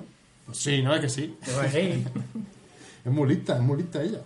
[0.47, 1.37] pues sí, no es que sí.
[1.45, 2.03] Pues sí.
[3.05, 4.21] Es muy lista, es muy lista ella.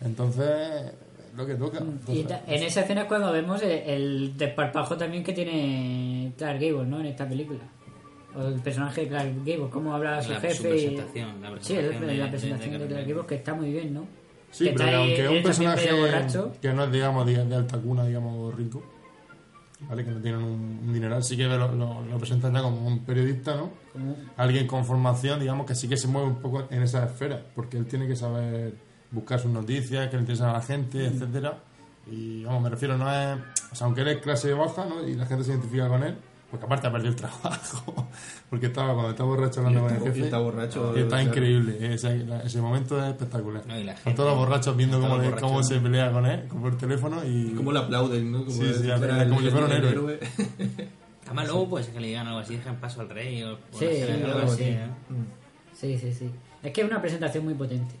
[0.00, 0.92] Entonces,
[1.36, 1.78] lo que toca.
[1.78, 1.82] Y
[2.20, 6.60] Entonces, ta- en esa escena es cuando vemos el, el desparpajo también que tiene Clark
[6.60, 7.00] Gable, ¿no?
[7.00, 7.60] En esta película.
[8.34, 10.54] O el personaje de Clark Gable, cómo habla a su La- jefe.
[10.54, 13.08] su y- presentación, la sí, el- presentación de- la de- presentación de de, Clark Clark
[13.08, 14.06] Gable, que está muy bien, ¿no?
[14.50, 16.52] sí, que pero aunque es un personaje borracho.
[16.60, 18.82] que no es, digamos, de, de alta cuna, digamos, rico,
[19.88, 20.04] ¿vale?
[20.04, 23.04] Que no tienen un, un dineral, sí que lo, lo, lo presentan ya como un
[23.04, 23.70] periodista, ¿no?
[23.92, 27.42] Como- Alguien con formación, digamos, que sí que se mueve un poco en esa esfera,
[27.54, 28.74] porque él tiene que saber
[29.12, 31.12] buscar sus noticias, que le interesan a la gente, Mm.
[31.14, 31.58] etcétera
[32.10, 33.38] Y, vamos, me refiero, no es...
[33.70, 35.06] O sea, aunque él es clase baja, ¿no?
[35.06, 36.16] Y la gente se identifica con él,
[36.50, 38.08] Porque aparte ha perdido el trabajo.
[38.50, 40.18] Porque estaba, cuando estaba borracho hablando Y con el jefe.
[40.18, 41.94] y está borracho, y está increíble.
[41.94, 43.62] Ese, la- ese momento es espectacular.
[43.66, 45.40] No, y la Con gente- todos los borrachos viendo cómo, borrachos.
[45.40, 47.54] cómo se pelea con él por teléfono y.
[47.56, 48.38] Cómo le aplauden, ¿no?
[48.40, 50.20] Como Sí, si sí, fuera como si fuera un héroe.
[51.26, 53.58] Además, luego puede ser que le digan algo así, dejen paso al rey o, o
[53.78, 53.86] Sí,
[54.20, 54.64] no algo así.
[54.64, 54.86] ¿eh?
[55.72, 56.30] Sí, sí, sí.
[56.62, 57.94] Es que es una presentación muy potente.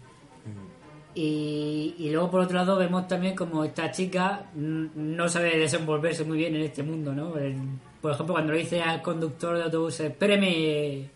[1.14, 6.38] Y, y luego por otro lado vemos también como esta chica no sabe desenvolverse muy
[6.38, 7.36] bien en este mundo, ¿no?
[7.36, 7.56] El-
[8.00, 11.08] por ejemplo, cuando le dice al conductor de autobús, espéreme,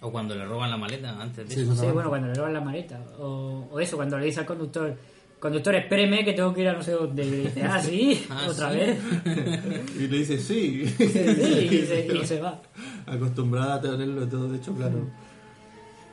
[0.00, 1.74] O cuando le roban la maleta antes de Sí, eso.
[1.74, 4.96] sí, bueno, cuando le roban la maleta, o, o eso, cuando le dice al conductor,
[5.40, 8.24] conductor, espéreme que tengo que ir a no sé dónde, y le dice, ah, sí,
[8.30, 8.76] Ah, otra sí.
[8.78, 8.98] vez,
[9.98, 10.86] Y le dice sí.
[10.86, 12.62] Sí, y, se, y se va.
[13.06, 15.06] Acostumbrada a tenerlo todo hecho claro.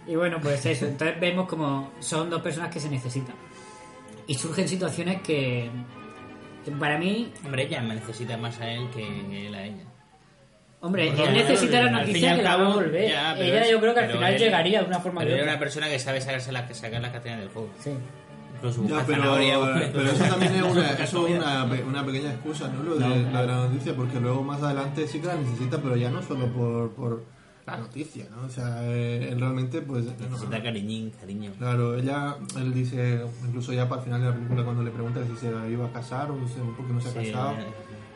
[0.08, 0.86] Y bueno, pues eso.
[0.86, 3.36] Entonces vemos como son dos personas que se necesitan.
[4.28, 5.70] Y surgen situaciones que,
[6.64, 9.84] que para mí, Hombre, ella me necesita más a él que él a ella.
[10.82, 13.10] hombre, Bueno, él necesita la noticia que la va a volver.
[13.10, 15.30] ya, pero Ella es- yo creo que al final él- llegaría de una forma Pero
[15.32, 15.54] que era otra.
[15.54, 17.70] una persona que sabe sacarse las, sacar las castañas del fuego.
[17.80, 17.92] Sí.
[18.88, 19.36] Ya, pero,
[20.12, 22.82] eso también es, una, eso es una, pe- una pequeña excusa, ¿no?
[22.84, 23.46] Lo de No, la claro.
[23.48, 26.92] gran noticia, porque luego más adelante sí que la necesita, pero ya no solo por,
[26.94, 27.24] por
[27.66, 28.46] la noticia, ¿no?
[28.46, 30.06] O sea, eh, él realmente, pues.
[30.20, 31.52] Necesita cariñín, cariño.
[31.58, 35.22] Claro, ella, él dice, incluso ya para el final de la película, cuando le pregunta
[35.26, 37.54] si se iba a casar o no sé, por qué no se ha Sí, casado,
[37.54, 37.66] eh.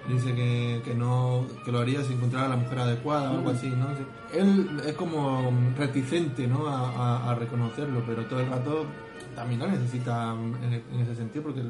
[0.08, 3.50] dice que, que no que lo haría si encontrara a la mujer adecuada o algo
[3.50, 3.88] así, ¿no?
[4.34, 6.68] Él es como reticente, ¿no?
[6.68, 8.86] A, a- a reconocerlo, pero todo el rato
[9.36, 11.62] también la necesita en, en ese sentido, porque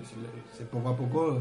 [0.58, 1.39] se poco a poco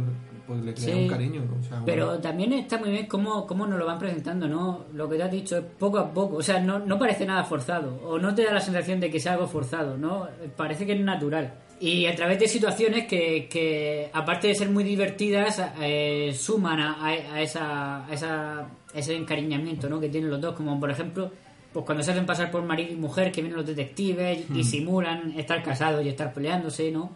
[0.48, 1.02] pues le crea Sí.
[1.02, 1.42] un cariño.
[1.60, 4.86] O sea, Pero también está muy bien cómo, cómo nos lo van presentando, ¿no?
[4.94, 6.36] Lo que te has dicho es poco a poco.
[6.38, 8.00] O sea, no, no parece nada forzado.
[8.04, 10.26] O no te da la sensación de que sea algo forzado, ¿no?
[10.56, 11.52] Parece que es natural.
[11.80, 16.92] Y a través de situaciones que, que aparte de ser muy divertidas, eh, suman a,
[16.94, 20.00] a- a esa, a esa, a ese encariñamiento, ¿no?
[20.00, 20.56] Que tienen los dos.
[20.56, 21.30] Como por ejemplo,
[21.72, 24.64] pues cuando se hacen pasar por marido y mujer, que vienen los detectives y Hmm.
[24.64, 27.12] simulan estar casados y estar peleándose, ¿no?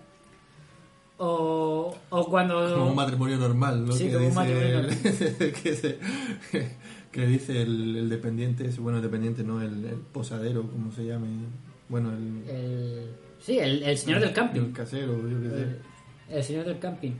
[1.24, 2.68] O, o cuando...
[2.74, 3.92] como un matrimonio normal, ¿no?
[3.92, 4.88] Sí, que, como un matrimonio el-
[5.62, 5.98] que, se-
[7.12, 11.28] que dice el, el dependiente, bueno, el dependiente, no, el, el posadero, como se llame,
[11.88, 14.60] bueno, el, El, sí, el, señor del camping.
[14.62, 16.36] el casero, yo qué sé.
[16.36, 17.12] El, señor del camping.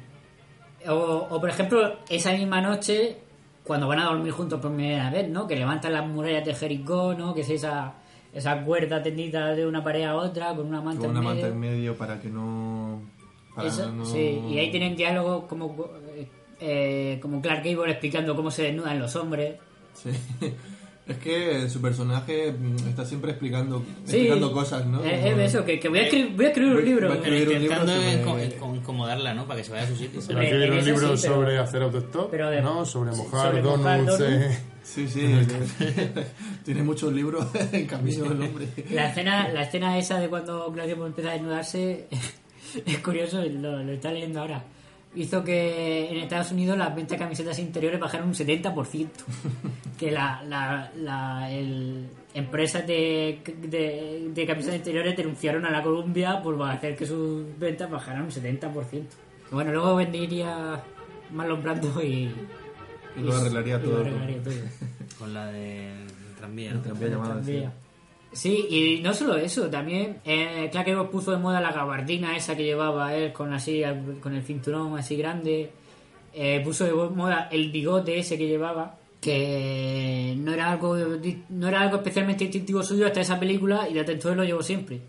[0.89, 3.19] O, o, por ejemplo, esa misma noche,
[3.63, 5.47] cuando van a dormir juntos por primera vez, ¿no?
[5.47, 7.35] Que levantan las murallas de Jericó, ¿no?
[7.35, 7.93] Que es esa,
[8.35, 11.47] esa cuerda tendida de una pared a otra con una manta con una en manta
[11.47, 12.82] en medio para que no...
[13.65, 15.89] Eso, no- Sí, y ahí tienen diálogo como,
[16.61, 19.57] eh, como Clark Gable explicando cómo se desnudan los hombres.
[19.95, 20.11] Sí.
[21.05, 25.03] Es que su personaje mm, está siempre explicando, Sí, explicando cosas, ¿no?
[25.03, 27.09] Es, es eso, que, que voy, a escribir, voy a escribir un libro.
[27.09, 29.45] voy a escribir un libro Intentando sobre- enco- enco- incomodarla, ¿no?
[29.49, 30.21] Para que se vaya a su sitio.
[30.21, 32.85] A escribir un libro sí, pero- sobre hacer autostop, pero de- ¿no?
[32.85, 33.79] Sobre mojar sobre donuts.
[33.81, 34.21] mojar donuts.
[34.21, 34.59] eh.
[34.85, 35.23] Sí, sí,
[36.65, 38.69] tiene muchos libros en camino el hombre.
[38.93, 42.07] La escena, la escena esa de cuando Claudio empieza a desnudarse
[42.87, 44.65] es curioso, lo, lo está leyendo ahora.
[45.15, 49.09] Hizo que en Estados Unidos las ventas de camisetas interiores bajaron un 70%.
[49.99, 56.43] Que la, la, la el, empresas de, de, de camisetas interiores denunciaron a la Columbia
[56.43, 58.73] por hacer que sus ventas bajaran un 70%.
[59.53, 60.83] Bueno, luego vendería
[61.31, 62.33] Marlon Brando y...
[63.17, 64.01] Y lo arreglaría y lo todo.
[64.01, 64.55] arreglaría todo.
[65.21, 65.93] Con la de
[66.37, 66.71] tranvía.
[66.71, 66.83] El ¿no?
[66.83, 67.11] tranvía.
[67.23, 67.73] Tranvía.
[68.33, 72.57] Sí, y no solo eso, también eh, claro que puso de moda la gabardina esa
[72.57, 73.83] que llevaba él con así
[74.23, 75.71] con el cinturón así grande.
[76.35, 80.97] Eh, puso de moda el bigote ese que llevaba, que no era algo
[81.51, 85.01] no era algo especialmente distintivo suyo hasta esa película y desde entonces lo llevo siempre.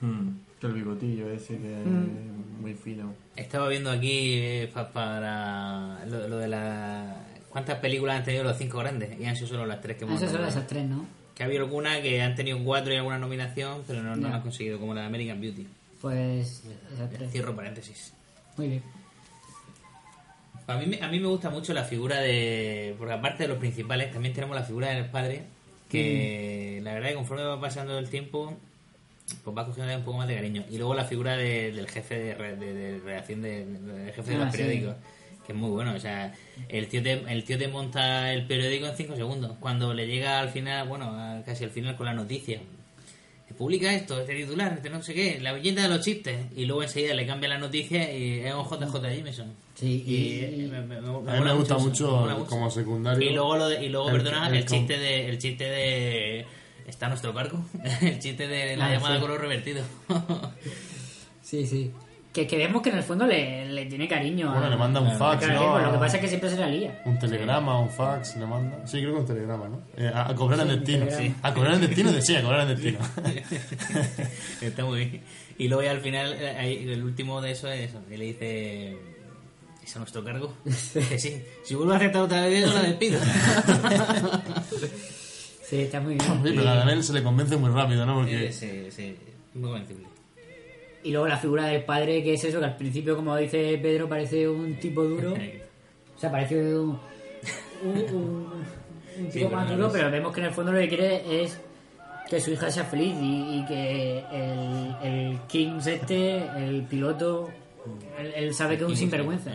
[0.00, 0.30] Hmm,
[0.62, 2.04] el bigotillo ese que Mm.
[2.04, 3.12] es muy fino.
[3.36, 7.26] Estaba viendo aquí eh, pa- para lo, lo de la...
[7.50, 9.18] ¿Cuántas películas han tenido los cinco grandes?
[9.20, 11.04] Y han sido solo las tres que hemos Esas son esas tres, ¿no?
[11.40, 14.42] Que había alguna que han tenido cuatro y alguna nominación, pero no, no la han
[14.42, 15.66] conseguido, como la de American Beauty.
[15.98, 16.62] Pues.
[17.30, 18.12] Cierro paréntesis.
[18.58, 18.82] Muy bien.
[20.66, 22.94] A mí, me- a mí me gusta mucho la figura de...
[22.98, 25.44] Porque aparte de los principales, también tenemos la figura del padre,
[25.88, 26.84] que Mm.
[26.84, 28.54] la verdad que conforme va pasando el tiempo,
[29.42, 30.62] pues va cogiendo un poco más de cariño.
[30.70, 34.36] Y luego la figura de- del jefe de, de, de redacción, de, del jefe de
[34.36, 34.58] Ah, los sí.
[34.58, 34.94] periódicos,
[35.46, 35.94] que es muy bueno.
[35.94, 36.32] O sea,
[36.68, 39.52] el tío, te, el tío te monta el periódico en 5 segundos.
[39.60, 42.60] Cuando le llega al final, bueno, casi al final con la noticia,
[43.48, 46.38] se publica esto, este titular, este no sé qué, la belleza de los chistes.
[46.56, 49.52] Y luego enseguida le cambia la noticia y es un JJ Jameson.
[49.74, 53.28] Sí, Y, y- eh, me, me- me A mí me gusta mucho, como secundario.
[53.28, 56.46] Y luego, lo de- y luego el- perdona, el, chiste de el chiste de
[56.86, 57.64] está nuestro cargo,
[58.02, 59.20] el chiste de la Ah, llamada sí.
[59.22, 59.82] color revertido.
[61.42, 61.90] Sí, sí.
[62.32, 64.50] Que, que vemos que en el fondo le, le tiene cariño.
[64.50, 65.78] Bueno, a- le manda un fax, ¿no?
[65.80, 67.02] Lo que pasa es que siempre se la lía.
[67.04, 68.86] Un telegrama, un fax, le manda.
[68.86, 69.80] Sí, creo que un telegrama, ¿no?
[69.96, 71.06] Eh, a, a cobrar Sí, en un destino.
[71.06, 71.34] telegrama.
[71.42, 72.98] A cobrar en destino, de- sí, a cobrar en destino.
[74.60, 75.22] Está muy bien.
[75.58, 78.00] Y luego ya al final, eh, el último de eso es eso.
[78.10, 78.96] Y le dice...
[79.82, 80.54] ¿Es a nuestro cargo?
[81.08, 81.42] Que sí.
[81.64, 83.18] Si vuelvo a aceptar otra vez, yo la despido.
[85.70, 86.56] Sí, está muy Sí, bien.
[86.56, 88.16] pero a Anel se le convence muy rápido, ¿no?
[88.16, 89.16] Porque Sí, sí,
[89.54, 90.06] muy convencible.
[91.02, 94.08] Y luego la figura del padre, que es eso, que al principio, como dice Pedro,
[94.08, 95.34] parece un tipo duro.
[96.16, 96.98] O sea, parece un,
[97.82, 98.52] un, un-
[99.18, 101.58] un Sí, tipo más duro, pero vemos que en el fondo lo que quiere es
[102.28, 107.48] que su hija sea feliz y, y que el, el Kings este, el piloto,
[108.18, 109.50] él, él sabe que es un sinvergüenza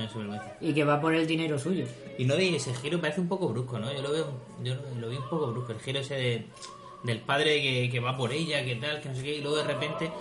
[0.59, 1.85] y que va por el dinero suyo.
[2.17, 3.93] Y no de ese giro parece un poco brusco, ¿no?
[3.93, 4.27] Yo lo veo,
[4.63, 6.45] yo lo vi un poco brusco, el giro ese de,
[7.05, 9.57] del padre que, que va por ella, que tal, que no sé qué, y luego
[9.57, 10.11] de repente,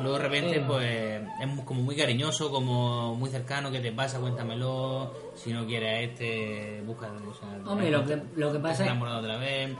[0.00, 0.64] luego de repente, Sí.
[0.66, 4.20] pues es como muy cariñoso, como muy cercano, ¿qué te pasa?
[4.20, 8.92] Cuéntamelo, si no quieres este, busca, o sea, Hombre, lo que, lo que pasa es
[9.02, 9.70] otra vez.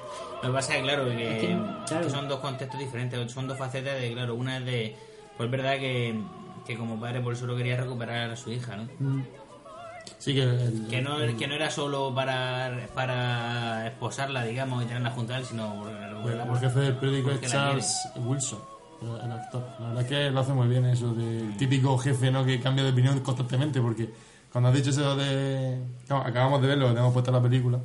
[0.42, 2.04] Lo que pasa es claro, que, Es que, claro.
[2.06, 4.96] que son dos contextos diferentes, son dos facetas de, claro, una es de,
[5.36, 6.14] pues es verdad que,
[6.66, 8.88] que como padre por eso lo quería recuperar a su hija, ¿no?
[10.24, 15.10] Sí que el- Que no, que no era solo para, para esposarla, digamos, y tenerla
[15.10, 18.58] junto a él, sino por, el, el jefe del periódico es Charles Wilson,
[19.02, 19.66] el, actor.
[19.80, 22.44] La verdad es que lo hace muy bien eso del típico jefe, ¿no?
[22.44, 24.10] Que cambia de opinión constantemente, porque
[24.50, 25.78] cuando has dicho eso de...
[26.04, 27.78] Acabamos- Acabamos de verlo, tenemos puesta la película.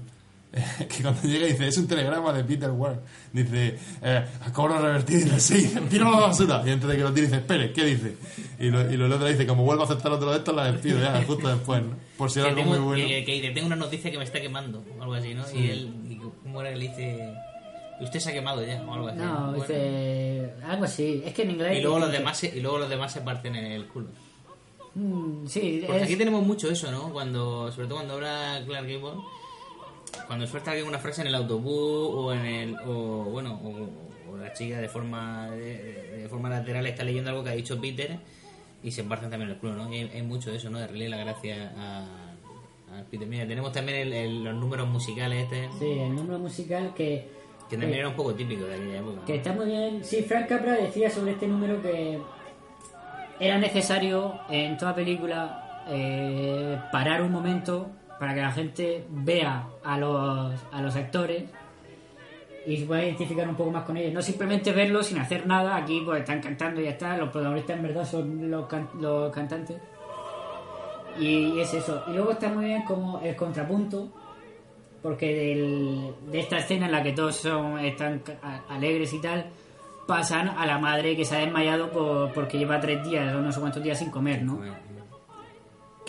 [0.89, 2.97] Que cuando llega dice, es un telegrama de Peter Ward.
[3.31, 5.21] Dice, eh, a cobro revertido.
[5.35, 6.63] Dice, sí, tiro a la basura.
[6.65, 8.15] Y antes de que lo tire, dice, espere, ¿qué dice?
[8.59, 10.99] Y lo, y lo otro dice, como vuelvo a aceptar otro de estos, la despido
[10.99, 11.95] ya, justo después, ¿no?
[12.17, 13.07] Por si era que algo tengo, muy bueno.
[13.07, 15.45] que, que dice, tengo una noticia que me está quemando, o algo así, ¿no?
[15.45, 15.57] Sí.
[15.59, 17.33] Y él, y ¿cómo era que le dice?
[18.01, 19.19] Usted se ha quemado ya, o algo así.
[19.19, 19.53] No, Bueno.
[19.62, 21.21] dice algo así.
[21.25, 21.77] Es que en inglés.
[21.77, 24.07] Y luego, los demás se, y luego los demás se parten en el culo.
[24.95, 27.13] Mm, sí, Porque es- aquí tenemos mucho eso, ¿no?
[27.13, 29.21] Cuando, sobre todo cuando habla Clark Gable,
[30.27, 34.53] cuando suelta alguna frase en el autobús o en el, o bueno, o, o la
[34.53, 38.17] chica de forma de, de forma lateral está leyendo algo que ha dicho Peter
[38.83, 39.91] y se parten también el culo, ¿no?
[39.93, 40.77] Y hay, hay mucho de eso, ¿no?
[40.79, 41.99] De darle la gracia a,
[42.99, 43.27] a Peter.
[43.27, 47.27] Mira, tenemos también el- el- los números musicales este, Sí, el número musical que.
[47.69, 49.25] que también era un poco típico de aquella época.
[49.25, 50.03] Que está muy bien.
[50.03, 52.19] Sí, Frank Capra decía sobre este número que
[53.39, 57.89] era necesario en toda película eh, parar un momento
[58.19, 61.43] para que la gente vea a los, a los actores
[62.67, 64.13] y se pueda identificar un poco más con ellos.
[64.13, 65.77] No simplemente verlos sin hacer nada.
[65.77, 67.17] Aquí pues están cantando y ya está.
[67.17, 69.77] Los protagonistas en verdad son los, can- los cantantes.
[71.19, 72.03] Y es eso.
[72.08, 74.10] Y luego está muy bien como el contrapunto
[75.01, 78.21] porque de esta escena en la que todos son están
[78.67, 79.45] alegres y tal
[80.08, 83.51] pasan a la madre que se ha desmayado por, porque lleva tres días o no
[83.51, 84.60] sé cuántos días sin comer no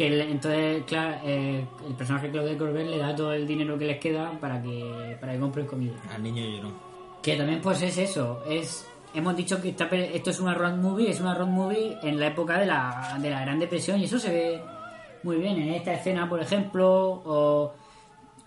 [0.01, 3.77] que el- entonces claro eh, el personaje de Claude Corbett le da todo el dinero
[3.79, 6.73] que les queda para que para que compren comida Al niño lloró.
[7.23, 11.11] que también pues es eso es hemos dicho que esta esto es una road movie
[11.11, 14.19] es una road movie en la época de la, de la Gran Depresión y eso
[14.19, 14.63] se ve
[15.23, 16.89] muy bien en esta escena por ejemplo
[17.25, 17.75] o,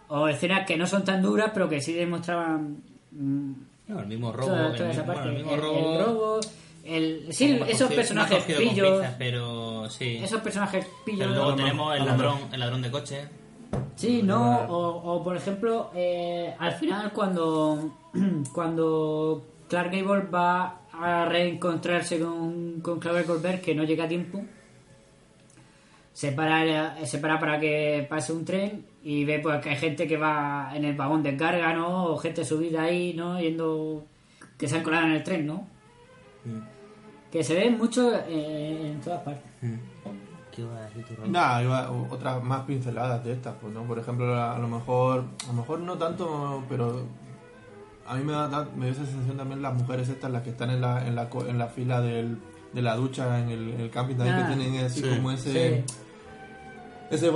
[0.07, 2.77] o escenas que no son tan duras pero que sí demostraban
[3.11, 3.51] mm,
[3.89, 4.47] No, el mismo robo.
[4.47, 5.93] toda, el esa mismo- parte bueno, el mismo el, robo.
[5.99, 6.39] el robo
[6.83, 10.17] el, sí esos personajes pillos pero sí.
[10.21, 13.27] esos personajes pillos Pero luego no- tenemos el ladrón, el ladrón de coche.
[13.95, 17.95] Sí, no, o, o, por ejemplo, eh, al final cuando,
[18.53, 24.43] cuando Clark Gable va a reencontrarse con, con Claudia Colbert, que no llega a tiempo,
[26.11, 30.07] se para, se para para que pase un tren y ve pues que hay gente
[30.07, 32.05] que va en el vagón de carga, ¿no?
[32.05, 33.39] O gente subida ahí, ¿no?
[33.39, 34.05] Yendo,
[34.57, 35.67] que se han colado en el tren, ¿no?
[37.33, 39.43] Que se ve mucho eh, en todas partes.
[40.51, 41.27] ¿Qué iba a decir tu?
[41.31, 43.81] Nada, iba- otras más pinceladas de estas, pues, ¿no?
[43.85, 47.07] Por ejemplo, a, a lo mejor, a lo mejor no tanto, pero
[48.05, 50.51] a mí me da, da- me da esa sensación también las mujeres estas, las que
[50.51, 52.37] están en la, en la, co- en la fila del,
[52.71, 55.31] de la ducha en el, en el camping, también Ah, que tienen así sí, como
[55.31, 55.83] ese...
[57.13, 57.31] Ese,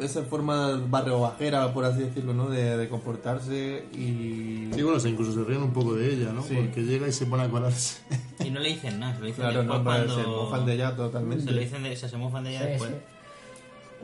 [0.00, 2.48] esa forma barrio bajera, por así decirlo, ¿no?
[2.50, 4.68] De, de comportarse y...
[4.74, 6.42] Sí, bueno, se incluso se ríen un poco de ella, ¿no?
[6.42, 6.54] Sí.
[6.56, 8.00] Porque llega y se pone a colarse.
[8.44, 10.16] Y no le dicen nada, se lo dicen Claro, después no, cuando...
[10.20, 11.44] se mofan de ella totalmente.
[11.44, 12.90] Se lo dicen de, se, se mofan de ella Sí, después.
[12.90, 12.96] sí.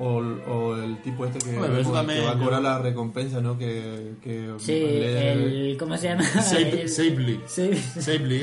[0.00, 2.62] O, o el tipo este que, Hombre, pero eso como también, que va a cobrar
[2.62, 3.58] yo- la recompensa, ¿no?
[3.58, 5.76] Que, que Sí, le- el...
[5.76, 6.22] ¿Cómo se llama?
[6.22, 6.84] Sable.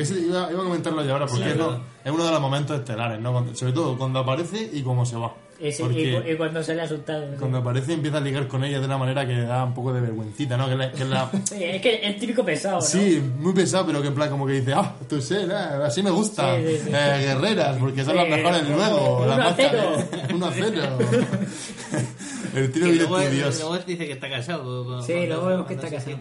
[0.01, 1.71] Ese iba, iba a comentarlo ya ahora porque Sí, es, claro.
[1.71, 3.31] lo- es uno de los momentos estelares, ¿no?
[3.31, 5.33] Cuando- sobre todo cuando aparece y cómo se va.
[5.59, 7.31] Ese- Porque- y, cu- y cuando sale asustado.
[7.31, 7.37] sí.
[7.39, 10.01] Cuando aparece empieza a ligar con ella de una manera que da un poco de
[10.01, 10.67] vergüencita, ¿no?
[10.67, 11.29] Que, la- que la...
[11.45, 12.81] Sí, es que es típico pesado, ¿no?
[12.81, 15.53] Sí, muy pesado, pero que en plan como que dice, ah, tú sé, eh,
[15.85, 16.57] así me gusta.
[16.57, 16.89] Sí, sí, sí.
[16.93, 19.17] Eh, guerreras, porque son Sí, las mejores luego.
[19.19, 19.79] uno las a más cero.
[20.11, 20.81] care- Uno a cero.
[22.55, 23.69] El tiro Y luego, estudioso.
[23.69, 24.85] luego dice que está casado.
[24.85, 26.17] con- Sí, con- luego vemos que está casado.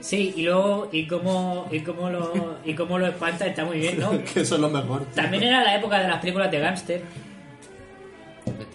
[0.00, 3.98] Sí, y luego, y cómo, y cómo lo, y cómo lo espanta está muy bien,
[3.98, 4.10] ¿no?
[4.24, 5.04] que eso es lo mejor.
[5.14, 7.02] También era la época de las películas de gángster.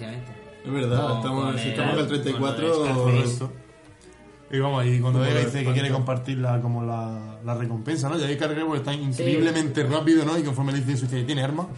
[0.01, 0.31] Efectivamente.
[0.65, 2.73] Es verdad, estamos, si el- estamos en el con lo de 34.
[2.85, 3.45] Scarface.
[4.53, 8.19] Y vamos, y cuando lo dice que quiere compartir la, como la, la recompensa, ¿no?
[8.19, 10.37] Y ahí Carrero está increíblemente rápido, ¿no?
[10.37, 11.69] Y conforme le dice eso, que tiene arma.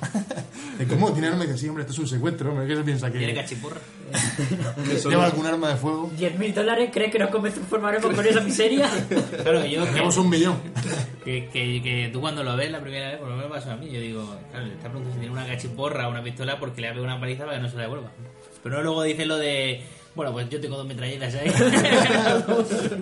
[0.80, 1.44] ¿De ¿Cómo tiene arma?
[1.44, 2.66] Y dice, sí, hombre, esto es un secuestro, hombre.
[2.66, 3.12] ¿Qué se piensa?
[3.12, 3.80] Que Tiene cachiporra.
[4.86, 6.12] que lleva algún arma de fuego.
[6.18, 8.90] 10.000 dólares, ¿crees que nos conformaremos con esa miseria?
[9.44, 9.84] Claro, yo.
[9.86, 10.56] Tenemos un millón.
[11.24, 13.72] Que, que, que tú cuando lo ves la primera vez, por lo menos me pasó
[13.72, 16.60] a mí, yo digo, claro, le está preguntando si tiene una cachiporra o una pistola
[16.60, 18.12] porque le ha pegado una paliza para que no se la devuelva.
[18.64, 19.84] Pero luego dice lo de,
[20.16, 21.52] bueno, pues yo tengo dos metralletas ahí.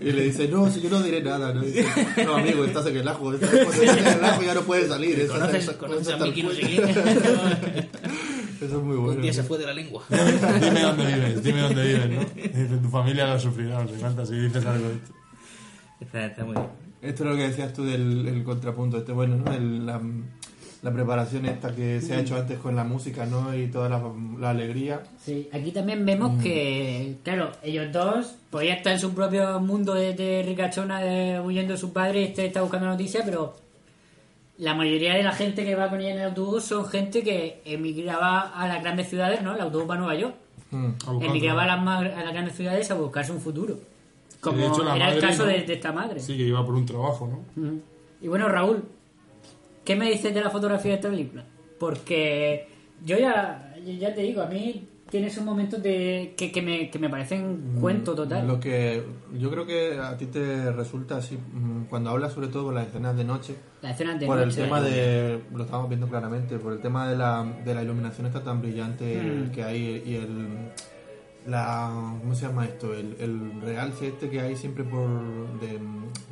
[0.00, 1.54] Y le dice, no, si yo no diré nada.
[1.54, 1.86] No, Dice,
[2.26, 3.32] no amigo, estás en el ajo.
[3.32, 5.18] Estás en el ajo y ya no puedes salir.
[5.18, 6.76] Eso, ¿Conoces, a Mickey no sé qué?
[8.60, 9.16] Eso es muy bueno.
[9.16, 10.04] Un día se fue de la lengua.
[10.10, 12.20] dime dónde vives, dime dónde vives, ¿no?
[12.60, 15.12] Dice, tu familia lo sufrirá, no sé cuántas, si dices algo de esto.
[16.00, 16.66] Está, está muy bien.
[17.02, 18.98] Esto es lo que decías tú del el contrapunto.
[18.98, 19.52] Este, bueno, ¿no?
[19.52, 20.00] El- la,
[20.84, 23.52] la preparación esta que se ha hecho antes con la música, ¿no?
[23.56, 24.00] Y toda la,
[24.38, 25.00] la alegría.
[25.18, 30.12] Sí, aquí también vemos que, claro, ellos dos podían estar en su propio mundo de,
[30.12, 33.56] de ricachona, de, huyendo de su padre y este está buscando noticias, pero
[34.58, 37.62] la mayoría de la gente que va con ella en el autobús son gente que
[37.64, 39.54] emigraba a las grandes ciudades, ¿no?
[39.54, 40.34] El autobús va a Nueva York.
[40.70, 40.88] Mm.
[41.06, 43.78] A Emigraba a las, ma- a las grandes ciudades a buscarse un futuro.
[44.40, 45.48] Como de hecho, la era el caso ¿no?
[45.50, 46.20] de, de esta madre.
[46.20, 47.62] Sí, que iba por un trabajo, ¿no?
[47.62, 47.80] Ujú.
[48.20, 48.84] Y bueno, Raúl,
[49.84, 51.44] ¿qué me dices de la fotografía de esta película?
[51.78, 52.66] Porque
[53.04, 56.98] yo ya, ya te digo, a mí tiene esos momentos de que, que me, que
[56.98, 58.44] me parecen cuento total.
[58.44, 62.48] Mm, Lo que yo creo que a ti te resulta así, mm, cuando hablas sobre
[62.48, 65.40] todo de las escenas de noche, Las escenas de por el noche, tema la de,
[65.54, 69.16] lo estamos viendo claramente, por el tema de la, de la iluminación está tan brillante
[69.22, 69.50] Mm.
[69.52, 70.48] que hay y el,
[71.46, 72.94] la, ¿cómo se llama esto?
[72.94, 75.08] El, el realce este que hay siempre por,
[75.60, 75.78] de,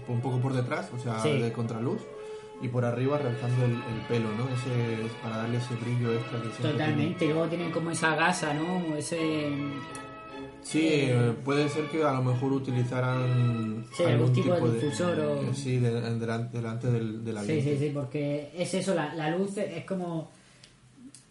[0.07, 1.39] por un poco por detrás, o sea, Sí.
[1.39, 2.01] de contraluz.
[2.63, 4.45] Y por arriba realzando el, el pelo, ¿no?
[4.55, 6.73] Ese, para darle ese brillo extra que siempre tiene.
[6.79, 8.97] Totalmente, y luego tienen como esa gasa, ¿no?
[8.97, 9.51] Ese...
[10.63, 15.43] Sí, eh, puede ser que a lo mejor utilizaran Sí, algún tipo de difusor o-
[15.43, 17.63] eh, Sí, de- en delante, del, del Sí, avión.
[17.65, 20.31] sí, sí, porque es eso, la, la luz es como...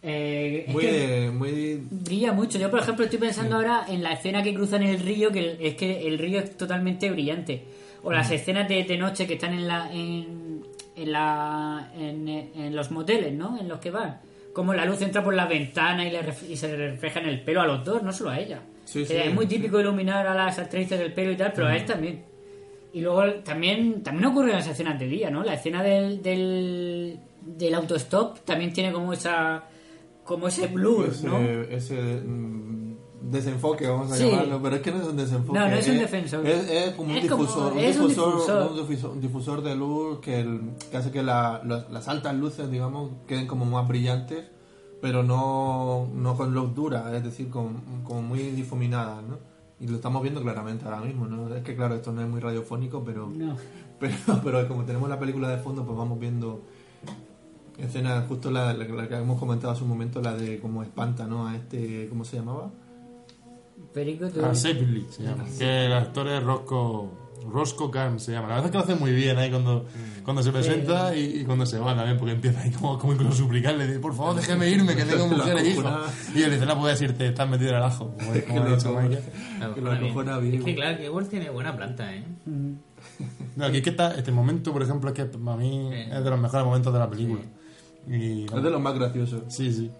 [0.02, 2.58] eh, es Muy, de, muy brilla mucho.
[2.58, 5.76] Yo, por ejemplo, estoy pensando ahora en la escena que cruzan el río, que es
[5.76, 7.64] que el río es totalmente brillante.
[8.04, 10.51] O las escenas de, de noche que están en la en,
[10.96, 13.58] en la en, en los moteles, ¿no?
[13.58, 14.20] En los que van.
[14.52, 17.40] Como la luz entra por la ventana y, le ref- y se refleja en el
[17.40, 18.60] pelo a los dos, no solo a ella.
[18.84, 21.68] Sí, Que sí, es muy típico iluminar a las actrices del pelo y tal, pero
[21.68, 22.22] a él también.
[22.92, 25.42] Y luego también también ocurre en las escenas de día, ¿no?
[25.42, 29.64] La escena del, del, del autostop también tiene como esa
[30.24, 31.38] como ese blur, ese, ¿no?
[31.40, 32.81] ese mm,
[33.30, 34.28] desenfoque, vamos a Sí.
[34.28, 35.58] llamarlo, pero es que no es un desenfoque.
[35.58, 36.46] No, no es un defensor.
[36.46, 39.62] Es, es como un Es como- difusor, un es un difusor, un difusor, un difusor
[39.62, 43.64] de luz que, el- que hace que la- los- las altas luces, digamos, queden como
[43.64, 44.44] más brillantes,
[45.00, 49.38] pero no, no con luz dura, es decir, con- como muy difuminadas, ¿no?
[49.80, 51.52] Y lo estamos viendo claramente ahora mismo, ¿no?
[51.54, 53.56] Es que claro, esto no es muy radiofónico, pero No.
[54.00, 56.62] pero, pero como tenemos la película de fondo, pues vamos viendo
[57.78, 61.26] escenas, justo la, la- la que hemos comentado hace un momento, la de cómo espanta,
[61.26, 61.46] ¿no?
[61.48, 62.70] A este, ¿cómo se llamaba?
[63.92, 65.44] Perico, tú- Ah, Seppili se llama.
[65.58, 67.18] Que el actor es Rosco.
[67.50, 68.46] Rosco Khan se llama.
[68.46, 69.84] La verdad es que lo hace muy bien ahí cuando,
[70.24, 73.32] cuando se presenta y, y cuando se va también, porque empieza ahí como, como incluso
[73.32, 76.02] a suplicarle, dice, por favor déjeme irme, que tengo mujer e acojona.
[76.36, 78.14] Y él dice, no puedes irte, estás metido en el ajo.
[78.16, 78.92] Como, como ha lo dicho.
[78.92, 79.74] Michael.
[79.74, 80.04] Que lo bien.
[80.04, 80.54] acojona bien.
[80.54, 82.24] Es que claro, que igual tiene buena planta, ¿eh?
[83.56, 85.98] No, aquí es que está, este momento, por ejemplo, es que para mí Sí.
[86.12, 87.40] es de los mejores momentos de la película.
[88.06, 89.42] Y, Es de los más graciosos.
[89.48, 89.90] Sí, sí.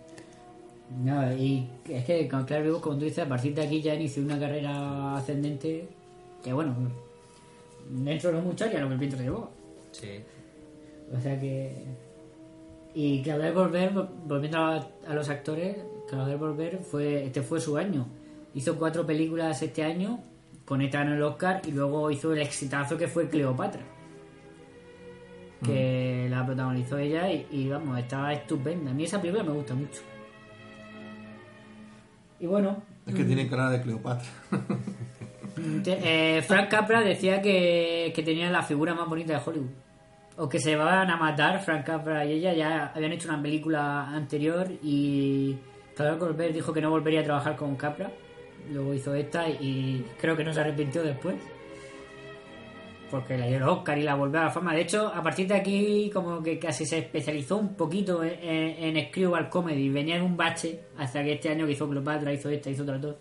[1.01, 3.95] No, y es que con Claro Vivo, como tú dices, a partir de aquí ya
[3.95, 5.89] inició una carrera ascendente
[6.43, 6.75] que, bueno,
[7.89, 9.51] dentro de los muchachos, lo que el viento llevó.
[9.93, 10.21] Sí.
[11.17, 11.85] O sea que.
[12.95, 13.91] Y Claudel Volver,
[14.27, 15.79] volviendo a, a los actores,
[16.09, 18.07] Claudel Volver fue, este fue su año.
[18.55, 20.21] Hizo cuatro películas este año,
[20.67, 23.83] con esta ganó el Oscar, y luego hizo el exitazo que fue Cleopatra.
[25.65, 28.91] Que la protagonizó ella y, y, vamos, estaba estupenda.
[28.91, 30.01] A mí esa película me gusta mucho.
[32.43, 34.27] Y bueno, Es que tiene cara de Cleopatra.
[35.85, 39.71] te- eh, Frank Capra decía que, que tenía la figura más bonita de Hollywood.
[40.37, 42.53] O que se van a matar Frank Capra y ella.
[42.53, 45.57] Ya habían hecho una película anterior y,
[45.95, 48.11] Claudia Colbert dijo que no volvería a trabajar con Capra.
[48.73, 51.37] Luego hizo esta y creo que no se arrepintió después.
[53.13, 54.75] Porque le dio el Oscar y la volvió a la fama.
[54.75, 58.97] De hecho, a partir de aquí, como que casi se especializó un poquito en, en,
[58.97, 59.91] en comedy.
[59.91, 63.03] Venía en un bache hasta que este año que hizo Cleopatra, hizo esta, hizo otras
[63.03, 63.17] dos.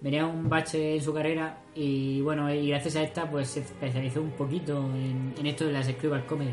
[0.00, 4.20] Venía un bache en su carrera y bueno, y gracias a esta, pues se especializó
[4.20, 6.50] un poquito en, en esto de las screwball comedy.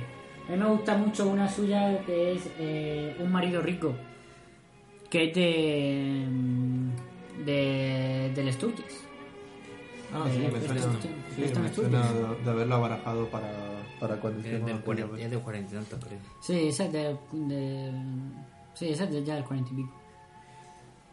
[0.47, 3.95] A mí me gusta mucho una suya que es eh, Un marido rico,
[5.09, 6.25] que es de.
[6.29, 6.89] mm,
[7.43, 9.07] de del Sturgis.
[10.13, 10.81] Ah, sí, Eh, me suena,
[11.35, 13.51] sí, me suena de, de haberla barajado para,
[13.99, 15.25] para cuando Es hicimos del aquella 40, vez.
[15.25, 16.19] es de 40 y tantos, creo.
[16.41, 17.91] Sí, esa es de, de-
[18.75, 19.93] Sí, esa es de ya del 40 y pico.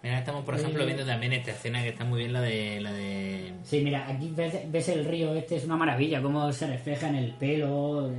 [0.03, 2.81] Mira, estamos, por Eh, ejemplo, viendo también esta escena que está muy bien, la de...
[2.81, 3.53] La de...
[3.65, 7.17] Sí, mira, aquí ves, ves el río este, es una maravilla, cómo se refleja en
[7.17, 8.11] el pelo.
[8.11, 8.15] eh.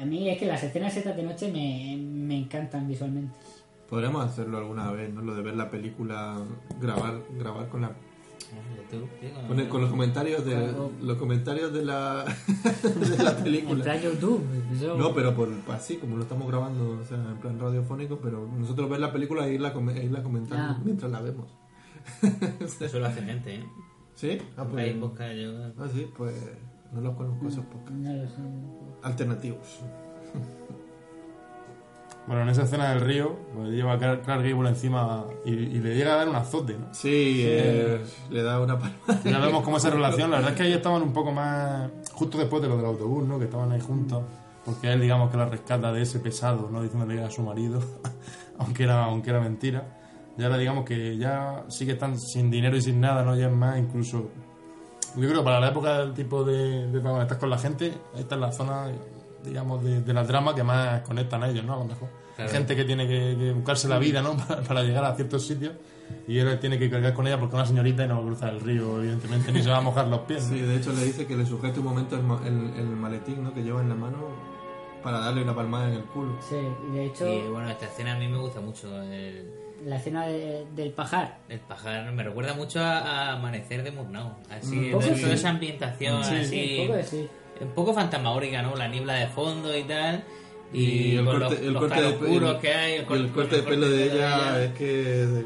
[0.00, 3.34] A mí es que las escenas estas de noche me, me encantan visualmente.
[3.90, 5.20] Podríamos hacerlo alguna vez, ¿no?
[5.20, 6.38] Lo de ver la película,
[6.80, 7.92] grabar, grabar con la
[8.90, 10.92] con- con, el- con los comentarios de Claro.
[11.00, 12.24] los comentarios de la
[13.16, 13.96] de la película.
[14.00, 14.42] YouTube.
[14.98, 18.88] No, pero por así como lo estamos grabando, o sea, en plan radiofónico, pero nosotros
[18.90, 20.80] ver la película e irla, e irla comentando Ah.
[20.84, 21.46] mientras la vemos.
[22.80, 23.64] Eso lo hace gente, ¿eh?
[24.14, 24.38] ¿Sí?
[24.56, 25.52] Ah, pues, Hay podcast, yo...
[25.78, 26.34] ah, sí, pues
[26.92, 28.38] no los conozco esos podcasts.
[28.38, 28.98] No.
[29.02, 29.80] Alternativos.
[32.26, 35.96] Bueno, en esa escena del río, pues lleva a Clark Gable encima y, y le
[35.96, 36.94] llega a dar un azote, ¿no?
[36.94, 38.00] Sí, eh,
[38.30, 38.96] le da una palma.
[39.24, 42.38] Ya vemos cómo esa relación, la verdad es que ahí estaban un poco más, justo
[42.38, 43.38] después de lo del autobús, ¿no?
[43.40, 44.22] Que estaban ahí juntos,
[44.64, 46.80] porque él, digamos, que la rescata de ese pesado, ¿no?
[46.80, 47.80] Diciéndole que era su marido,
[48.58, 49.98] aunque era, aunque era mentira.
[50.38, 53.34] Y ahora, digamos que ya sí que están sin dinero y sin nada, ¿no?
[53.34, 54.30] Ya es más, incluso.
[55.16, 57.92] Yo creo que para la época del tipo de, de cuando estás con la gente,
[58.16, 58.90] esta es la zona,
[59.44, 61.74] digamos, de, de la trama que más conectan a ellos, ¿no?
[61.74, 62.08] A lo mejor.
[62.36, 62.50] Claro.
[62.50, 64.36] Gente que tiene que, que buscarse la vida, ¿no?
[64.48, 65.72] Para, para llegar a ciertos sitios.
[66.28, 68.26] Y él tiene que cargar con ella porque es una señorita y no va a
[68.26, 70.44] cruzar el río, evidentemente, ni se va a mojar los pies.
[70.48, 70.54] ¿no?
[70.56, 73.42] Sí, de hecho le dice que le sujete un momento el, ma- el- el maletín
[73.44, 73.54] ¿no?
[73.54, 74.18] que lleva en la mano
[75.02, 76.36] para darle una palmada en el culo.
[76.48, 76.56] Sí,
[76.90, 78.88] y de hecho, Y bueno, esta escena a mí me gusta mucho.
[79.02, 79.50] El,
[79.86, 81.38] la escena de- del pajar.
[81.48, 84.34] el pajar me recuerda mucho a, a Amanecer de Murnau.
[84.50, 85.22] Así, de- sí.
[85.22, 86.76] toda esa ambientación Sí, así.
[86.80, 87.28] un poco de sí.
[87.62, 88.74] Un poco fantasmagórica, ¿no?
[88.76, 90.24] La niebla de fondo y tal.
[90.72, 92.92] Y, Y el con corte, los, el los corte de, el- que hay.
[92.92, 94.14] y el cor- corte de el pelo de ella
[94.58, 94.64] ella.
[94.64, 95.44] es que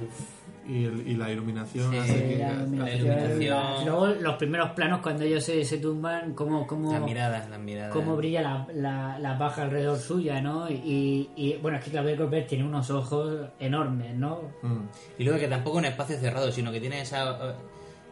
[0.68, 3.84] y, el- y la iluminación Sí, hace que La iluminación, iluminación.
[3.86, 7.92] Luego los primeros planos cuando ellos se, se tumban, cómo, cómo, Las miradas, las miradas.
[7.92, 10.68] cómo brilla la, la, la paja alrededor suya, ¿no?
[10.70, 14.42] Y, y bueno, es que Claudia Colbert tiene unos ojos enormes, ¿no?
[14.62, 14.82] Mm.
[15.18, 17.54] Y luego que tampoco en espacio cerrado, sino que tiene esa,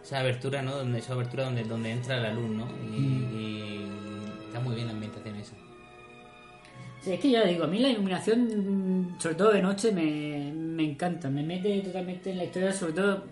[0.05, 0.77] esa abertura, ¿no?
[0.77, 2.67] Donde, esa abertura donde, donde entra la luz, ¿no?
[2.95, 3.39] Y, Mm.
[3.39, 3.85] y
[4.47, 5.55] está muy bien la ambientación esa.
[7.01, 8.45] Sí, es que ya digo, a mí la iluminación,
[9.17, 12.93] mm, sobre todo de noche, me, me encanta, me mete totalmente en la historia, sobre
[12.95, 13.25] todo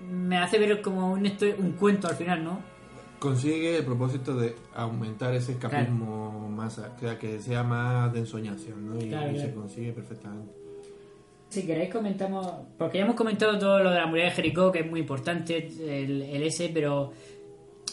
[0.00, 1.26] mm, me hace ver como un,
[1.58, 2.70] un cuento al final, ¿no?
[3.18, 8.88] consigue el propósito de aumentar ese escapismo más a- que, que sea más de ensoñación
[8.88, 8.98] ¿no?
[8.98, 9.60] y, Claro, y se claro.
[9.60, 10.50] consigue perfectamente
[11.50, 12.46] Si queréis comentamos,
[12.78, 15.56] porque ya hemos comentado todo lo de la muralla de Jericó, que es muy importante,
[15.58, 17.12] el, el ese, pero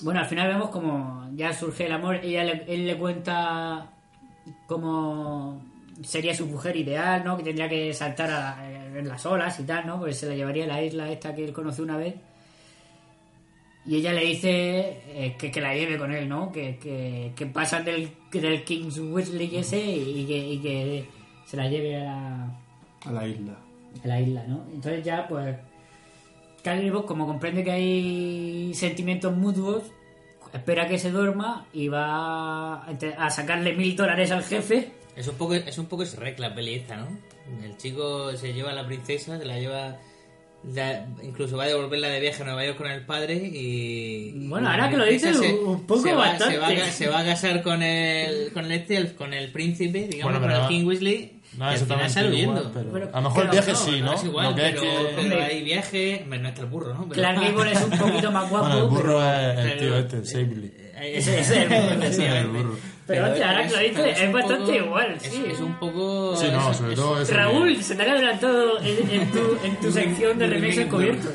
[0.04, 3.92] bueno, al final vemos como ya surge el amor, ella le- él le cuenta
[4.68, 5.60] cómo
[6.04, 7.36] sería su mujer ideal, ¿no?
[7.36, 10.00] Que tendría que saltar a, en las olas y tal, ¿no?
[10.00, 12.14] Pues se la llevaría a la isla esta que él conoció una vez.
[13.88, 16.52] Y ella le dice eh, que, que la lleve con él, ¿no?
[16.52, 21.06] Que, que, que pasan del, del King's Wesley ese y que, y que
[21.46, 22.60] se la lleve a la,
[23.06, 23.58] a la isla
[24.04, 24.66] a la isla, ¿no?
[24.74, 25.56] Entonces ya, pues,
[26.64, 29.84] Caleb, como comprende que hay sentimientos mutuos,
[30.54, 34.92] espera que se duerma y va a sacarle mil dólares al jefe.
[35.16, 37.08] Es un poco, es un poco Shrek la peli esta, ¿no?
[37.64, 39.96] El chico se lleva a la princesa, se la lleva...
[40.76, 44.48] la- incluso va a devolverla de viaje a Nueva York con el padre y...
[44.48, 46.56] Bueno, y ahora que lo dices, un poco se va, bastante.
[46.56, 49.52] Se va, a, se va a casar con el, con el, este, el- con el
[49.52, 51.37] príncipe, digamos, Bueno, con el King Weasley.
[51.54, 52.72] No final exactamente sale huyendo.
[52.74, 54.14] pero- Pero- a lo mejor el viaje No, sí, no ¿no?
[54.14, 56.26] es igual, que es pero, que- pero hay viaje...
[56.28, 57.02] No está el burro, ¿no?
[57.10, 58.66] Pero- Clark Gable es un poquito más guapo.
[58.68, 60.74] Bueno, el burro pero, es el tío este, el Shapley.
[61.00, 62.76] Ese es el burro, Sí, el burro.
[63.06, 65.44] pero, hostia, ahora que lo dices, es, bastante poco- igual, es- sí.
[65.52, 66.36] Es, un poco...
[66.36, 67.34] Sí, no, es- sobre es- todo eso.
[67.34, 71.32] Raúl, se te ha adelantado en, en tu, en tu sección de remakes encubiertos.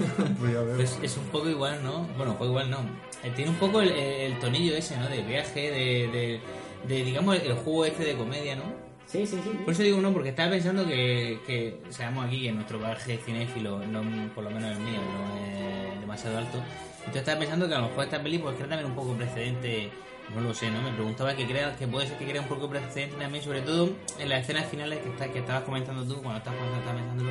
[0.77, 2.07] Pues es un poco igual, ¿no?
[2.17, 2.79] Bueno, juego igual no.
[3.25, 5.09] Eh, Tiene un poco el, el tonillo ese, ¿no?
[5.09, 6.41] De viaje, de, de,
[6.89, 8.65] de, digamos, el juego este de comedia, ¿no?
[9.13, 9.51] Sí, sí, sí.
[9.63, 13.85] Por eso digo no, porque estaba pensando que, que sabemos aquí que nuestro bagaje cinéfilo,
[13.87, 14.03] no,
[14.35, 16.59] por lo menos el mío, no demasiado alto.
[17.01, 19.91] Entonces estaba pensando que a lo mejor esta peli pues crea también un poco precedente
[20.35, 20.81] No lo sé, ¿no?
[20.81, 23.91] Me preguntaba que crea, que puede ser que crea un poco precedente también, sobre todo
[24.19, 27.31] en las escenas finales que, está, que estabas comentando tú, cuando estabas comentándolo,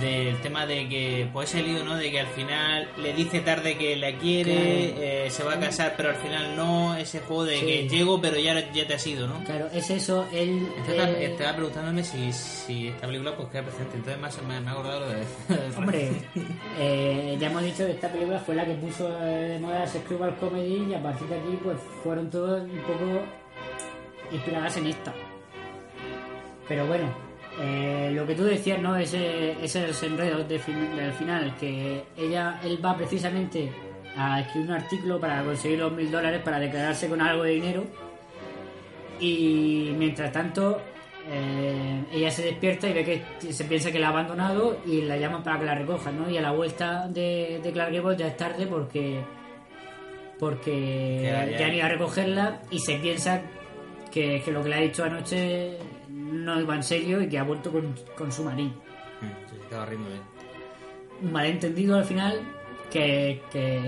[0.00, 1.96] del tema de que, pues ese lío, ¿no?
[1.96, 5.02] De que al final le dice tarde que la quiere, Claro.
[5.02, 7.66] eh, se va a casar, pero al final no, ese juego de Sí.
[7.66, 9.42] que llego, pero ya, ya te has ido, ¿no?
[9.44, 10.66] Claro, es eso, él...
[10.78, 14.68] Estaba, eh, estaba preguntándome si, si esta película pues queda presente, entonces más me, me
[14.68, 15.22] ha acordado lo de...
[15.76, 16.10] Hombre,
[16.78, 20.86] eh, ya hemos dicho que esta película fue la que puso de moda Screwball Comedy
[20.90, 23.22] y a partir de aquí pues fueron todos un poco
[24.32, 25.12] inspiradas en esta.
[26.68, 27.06] Pero bueno,
[27.60, 28.96] eh, lo que tú decías, ¿no?
[28.96, 33.70] Ese, ese enredo de fin- del final, que ella, él va precisamente
[34.16, 37.84] a escribir un artículo para conseguir los mil dólares para declararse con algo de dinero
[39.20, 40.80] y mientras tanto
[41.30, 43.04] eh, ella se despierta y ve
[43.40, 46.28] que se piensa que la ha abandonado y la llaman para que la recojan, ¿no?
[46.30, 49.20] Y a la vuelta de, de Clark Gable ya es tarde porque
[50.38, 51.58] porque Ya, ya.
[51.58, 53.40] ya han ido a recogerla y se piensa
[54.12, 55.78] que, que lo que le ha dicho anoche
[56.14, 58.70] no iba en serio y que ha vuelto con, con su marido.
[59.20, 60.22] Mm, Se estaba riendo de él.
[61.22, 62.40] Un malentendido al final
[62.90, 63.80] que, que,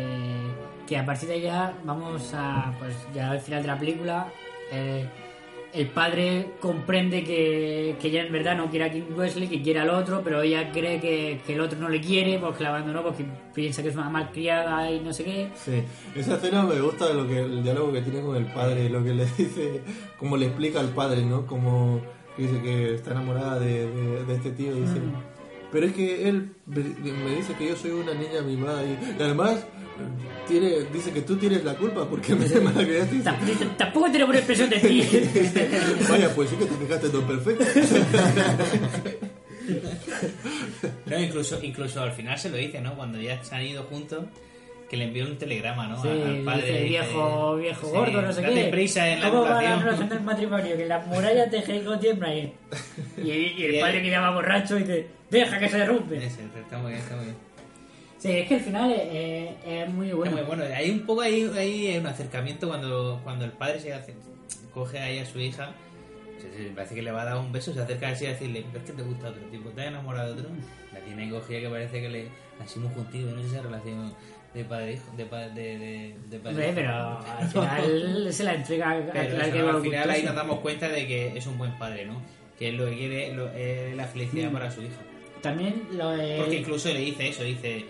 [0.86, 4.28] que a partir de ahí ya vamos a pues ya al final de la película
[4.72, 5.06] eh,
[5.72, 9.80] el padre comprende que, que ella en verdad no quiere a King Wesley, que quiere
[9.80, 13.02] al otro, pero ella cree que, que el otro no le quiere porque la abandonó,
[13.02, 15.50] porque piensa que es una malcriada y no sé qué.
[15.54, 15.82] Sí,
[16.14, 19.12] esa escena me gusta lo que el diálogo que tiene con el padre, lo que
[19.12, 19.82] le dice,
[20.18, 21.44] como le explica al padre, ¿no?
[21.46, 22.00] Como
[22.36, 24.96] que dice que está enamorada de, de- de este tío, dice,
[25.72, 29.64] pero es que él me dice que yo soy una niña mimada y, y además
[30.46, 33.16] tiene, dice que tú tienes la culpa porque me malcriaste.
[33.24, 35.02] Tamp- Tampoco tiene buena expresión de ti.
[36.10, 37.64] Vaya, pues sí que te fijaste todo perfecto.
[41.06, 42.94] No, incluso, incluso al final se lo dice, ¿no?
[42.96, 44.24] Cuando ya se han ido juntos,
[44.88, 46.00] que le envió un telegrama, ¿no?
[46.00, 46.62] Sí, al padre.
[46.66, 48.68] dice, viejo, viejo sí, gordo, no sé date qué.
[48.68, 50.76] prisa en la ¿Cómo va la relación del matrimonio?
[50.76, 52.36] Que las murallas de Jericó tiemblan.
[52.36, 52.52] Y,
[53.22, 56.18] y, y el padre que llama borracho y dice, deja que se derrumbe.
[56.18, 57.36] Ese, está muy bien, está muy bien.
[58.18, 60.32] Sí, es que el final es, es- es muy bueno.
[60.36, 60.64] Muy bueno.
[60.74, 64.14] Hay un poco ahí, ahí un acercamiento cuando, cuando el padre se hace,
[64.72, 65.72] coge ahí a su hija.
[66.74, 68.92] parece que le va a dar un beso, se acerca así a decirle, ¿ves que
[68.92, 69.68] te gusta otro tipo?
[69.70, 70.50] ¿Te has enamorado de otro?
[70.92, 72.28] La tiene cogida que parece que le
[72.62, 74.14] así muy juntivo, no sé esa relación
[74.56, 78.54] de padre hijo, de padre de, de, de padre Hombre, pero al final se la
[78.54, 82.20] entrega Pero al final ahí nos damos cuenta de que es un buen padre, ¿no?
[82.58, 84.52] Que es lo que quiere lo- es la felicidad Mm.
[84.52, 84.96] para su hija.
[85.42, 86.38] También lo de...
[86.38, 87.84] Porque incluso le dice eso, dice,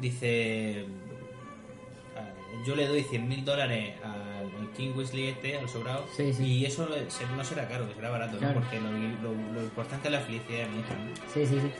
[0.00, 0.84] dice,
[2.16, 2.28] ah,
[2.66, 6.44] yo le doy 100 mil dólares al King Weasley este, al sobrado, Sí, sí.
[6.44, 6.88] y eso
[7.36, 8.52] no será caro, que será barato, ¿no?
[8.52, 11.14] Porque lo, lo- lo importante es la felicidad de mi hija, ¿no?
[11.32, 11.70] Sí, sí, sí.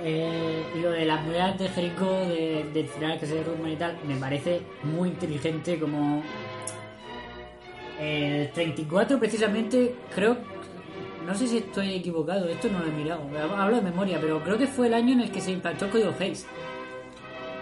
[0.00, 3.76] Eh, y lo de las murallas de Jericó, de, de final que se derrumban y
[3.76, 6.22] tal, me parece muy inteligente como...
[8.00, 10.36] El 34 precisamente, creo...
[11.26, 13.22] No sé si estoy equivocado, esto no lo he mirado,
[13.56, 15.92] hablo de memoria, pero creo que fue el año en el que se implantó el
[15.92, 16.46] código Hayes.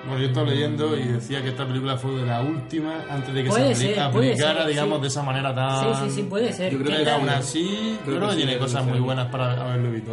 [0.07, 3.45] Bueno, yo estaba leyendo y decía que esta película fue de la última antes de
[3.45, 5.03] que Puede se ser, aplicara, ser, digamos, sí.
[5.03, 5.81] de esa manera tan...
[5.81, 6.73] Sí, sí, sí, puede ser.
[6.73, 9.91] Yo creo Que que aún así, Creo creo que tiene cosas muy buenas para haberlo
[9.91, 10.13] visto.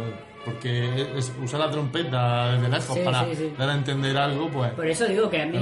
[0.52, 3.52] Porque es- usar la trompeta desde lejos Sí, para sí, sí.
[3.58, 4.70] dar a entender algo, pues...
[4.72, 5.58] Por eso digo que a mí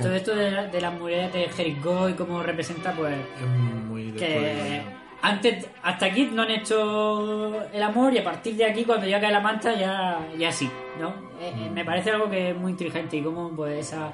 [0.00, 3.46] todo esto de, la- de las murallas de Jericó y cómo representa, pues Es
[3.88, 4.82] muy de que
[5.24, 9.20] antes hasta aquí no han hecho el amor y a partir de aquí cuando ya
[9.20, 10.68] cae la manta ya ya sí
[10.98, 11.10] no
[11.40, 14.10] Eh, eh, me parece algo que es muy inteligente y como pues esa,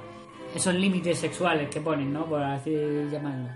[0.55, 2.73] esos límites sexuales que ponen no por así
[3.11, 3.49] llamarlo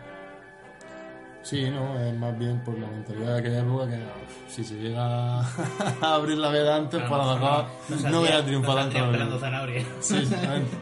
[1.43, 3.99] Sí, no, es más bien por la mentalidad de aquella época que
[4.49, 5.45] si se llega a
[6.15, 7.99] abrir la veda antes, A a lo mejor no, no tanto.
[7.99, 9.39] saldría la pelando película.
[9.41, 9.85] zanahoria.
[10.01, 10.71] Sí, exactamente.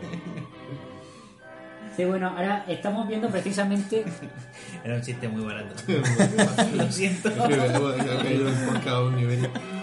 [1.96, 4.04] sí bueno ahora estamos viendo precisamente
[4.84, 5.74] Era un chiste muy barato.
[6.74, 7.28] Lo siento.
[7.28, 7.48] A.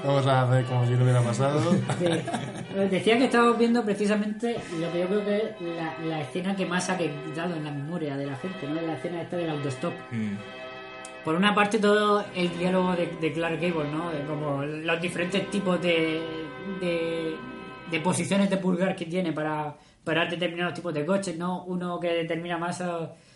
[0.03, 1.71] Vamos a hacer como si no hubiera pasado.
[1.99, 2.05] Sí.
[2.05, 5.43] Eh, Decía que estábamos viendo precisamente lo que yo creo que es
[5.75, 8.81] la, la escena que más ha quedado en la memoria de la gente, ¿no?
[8.81, 9.93] La escena esta del autostop.
[10.11, 10.35] Mm.
[11.27, 14.11] Por una parte todo el diálogo de, de Clark Gable, ¿no?
[14.11, 16.21] De como los diferentes tipos de,
[16.79, 17.35] de,
[17.91, 19.75] de posiciones de pulgar que tiene para,
[20.05, 21.65] para determinados tipos de coches, ¿no?
[21.65, 22.81] Uno que determina más,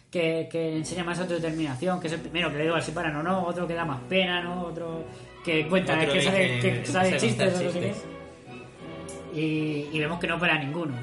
[0.09, 3.23] que, que enseña más autodeterminación, que es el primero que le digo si paran o
[3.23, 4.67] no, otro que da más pena, ¿no?
[4.67, 5.03] Otro
[5.43, 7.87] que cuenta, Otro que sabe, que sabe chistes, contar o no sé qué.
[7.87, 8.05] chistes.
[9.35, 10.93] Y, y vemos que no para ninguno.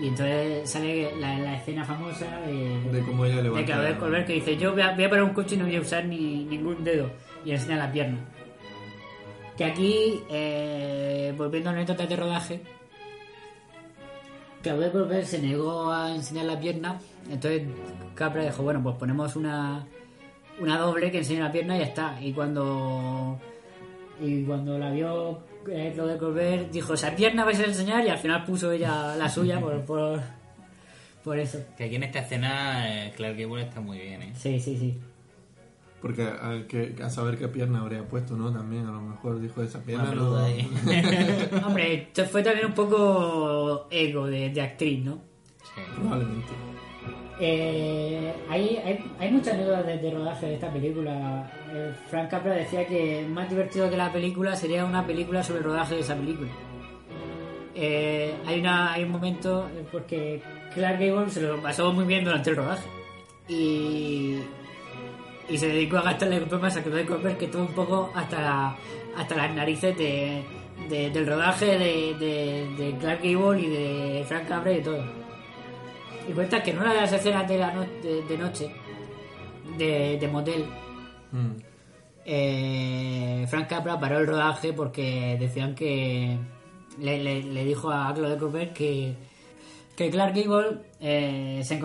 [0.00, 3.66] Y entonces sale la, la escena famosa de, De cómo ella de levanta.
[3.66, 5.76] Claudel Colbert que dice yo voy a, voy a parar un coche y no voy
[5.76, 7.10] a usar ni ningún dedo
[7.44, 8.18] y enseña la pierna
[9.56, 12.60] que aquí eh, volviendo a la anécdota de rodaje
[14.62, 16.98] Claudia Colbert se negó a enseñar la pierna,
[17.30, 17.62] entonces
[18.14, 19.86] Capra dijo, bueno, pues ponemos una,
[20.60, 22.18] una doble que enseñe la pierna y ya está.
[22.20, 23.38] Y cuando
[24.20, 25.38] y cuando la vio
[25.70, 29.28] eh, Claudia Colbert dijo, esa pierna vais a enseñar y al final puso ella la
[29.28, 30.20] suya por, por,
[31.24, 31.58] por eso.
[31.76, 34.32] Que aquí en esta escena eh, Clark Gable está muy bien, ¿eh?
[34.36, 34.98] Sí, sí, sí.
[36.00, 38.52] Porque a, que, a saber qué pierna habría puesto, ¿no?
[38.52, 40.14] También a lo mejor dijo esa pierna.
[40.14, 40.36] No-.
[41.66, 45.20] Hombre, esto fue también un poco ego de, de actriz, ¿no?
[45.74, 45.80] Sí.
[45.96, 46.67] Probablemente.
[47.40, 51.50] Eh, hay, hay, muchas anécdotas de, de rodaje de esta película.
[51.72, 55.64] Eh, Frank Capra decía que más divertido que la película sería una película sobre el
[55.66, 56.48] rodaje de esa película.
[57.74, 60.42] Eh, hay, una, un momento porque
[60.74, 62.88] Clark Gable se lo pasó muy bien durante el rodaje
[63.48, 64.38] y,
[65.56, 68.76] se dedicó a gastarle bromas a Claude Cooper que tuvo un poco hasta, la-
[69.16, 70.42] hasta las narices de,
[70.90, 75.27] de- del rodaje de, de, de Clark Gable y de Frank Capra y de todo.
[76.28, 78.70] Y cuenta que en una de las escenas de, la no- de, de noche,
[79.76, 80.64] de, de motel,
[81.30, 81.50] Mm.
[82.24, 86.38] eh, Frank Capra paró el rodaje porque decían que
[86.98, 89.14] le, le- le dijo a Claude Cooper que,
[89.96, 91.80] que Clark Gable eh, se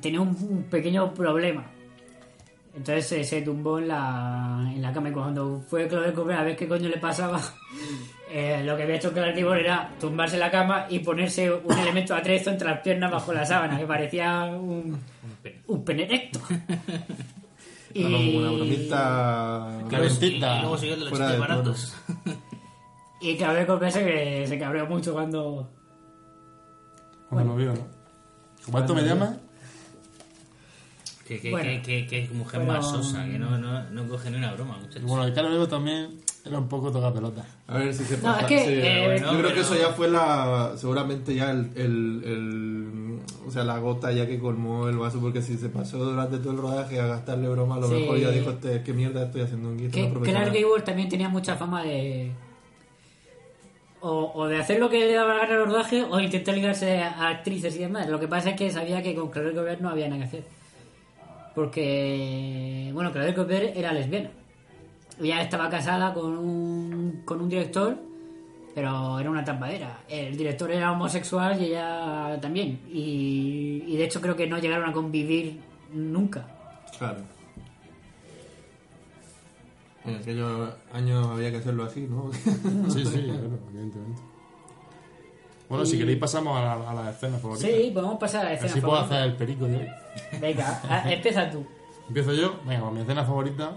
[0.00, 1.64] tenía un, un pequeño problema.
[2.78, 6.44] Entonces se, se tumbó en la, en la cama y cuando fue Claude Cooper a
[6.44, 7.40] ver qué coño le pasaba,
[8.30, 11.76] eh, lo que había hecho Clark Gable era tumbarse en la cama y ponerse un
[11.76, 14.96] elemento atrezo entre las piernas bajo la sábana, que parecía un,
[15.66, 16.38] un pene erecto.
[17.92, 20.58] Como una bromita Calentita.
[20.58, 21.96] Y luego siguió los chistes baratos.
[23.20, 25.68] Y Claude Cooper se, se cabreó mucho cuando...
[27.28, 27.80] Cuando lo vio, ¿no?
[28.70, 29.36] ¿Cuánto me llamas?
[31.28, 31.68] Que, que, Bueno.
[31.68, 34.54] que, que, que es mujer Pero- más sosa, que no, no, no coge ni una
[34.54, 35.02] broma, muchachos.
[35.02, 36.08] bueno, el luego también
[36.46, 37.44] era un poco toca pelota.
[37.66, 38.40] A ver si se No, pasa.
[38.40, 40.72] es que, sí, eh, bueno, no, yo creo pero- que eso ya fue la.
[40.76, 45.42] Seguramente ya el, el, el- O sea, la gota ya que colmó el vaso, porque
[45.42, 47.94] si se pasó durante todo el rodaje a gastarle broma, a lo Sí.
[47.94, 49.82] mejor ya dijo: este, ¿Qué mierda estoy haciendo aquí?
[49.84, 50.50] Que Clark profesional".
[50.50, 52.30] Gable también tenía mucha fama de...
[54.00, 57.02] O, o de hacer lo que le daba la gana al rodaje o intentar ligarse
[57.02, 58.08] a actrices y demás.
[58.08, 60.57] Lo que pasa es que sabía que con Claude Cooper no había nada que hacer.
[61.54, 64.30] Porque, bueno, Claude Cooper era lesbiana.
[65.20, 67.98] Ella estaba casada con un, con un director,
[68.74, 70.00] pero era una tampadera.
[70.08, 72.80] El director era homosexual y ella también.
[72.92, 75.58] Y, y de hecho creo que no llegaron a convivir
[75.92, 76.46] nunca.
[76.96, 77.22] Claro.
[80.04, 82.30] En aquellos años había que hacerlo así, ¿no?
[82.88, 84.22] Sí, sí, claro, evidentemente.
[85.68, 87.66] Bueno, si queréis pasamos a la, a la escena favorita.
[87.66, 89.16] Sí, podemos pasar a la escena Así puedo favorita.
[89.16, 89.88] hacer el perico de hoy.
[90.40, 91.66] Venga, a- empieza tú.
[92.08, 92.58] Empiezo yo.
[92.64, 93.72] Venga, pues mi escena favorita,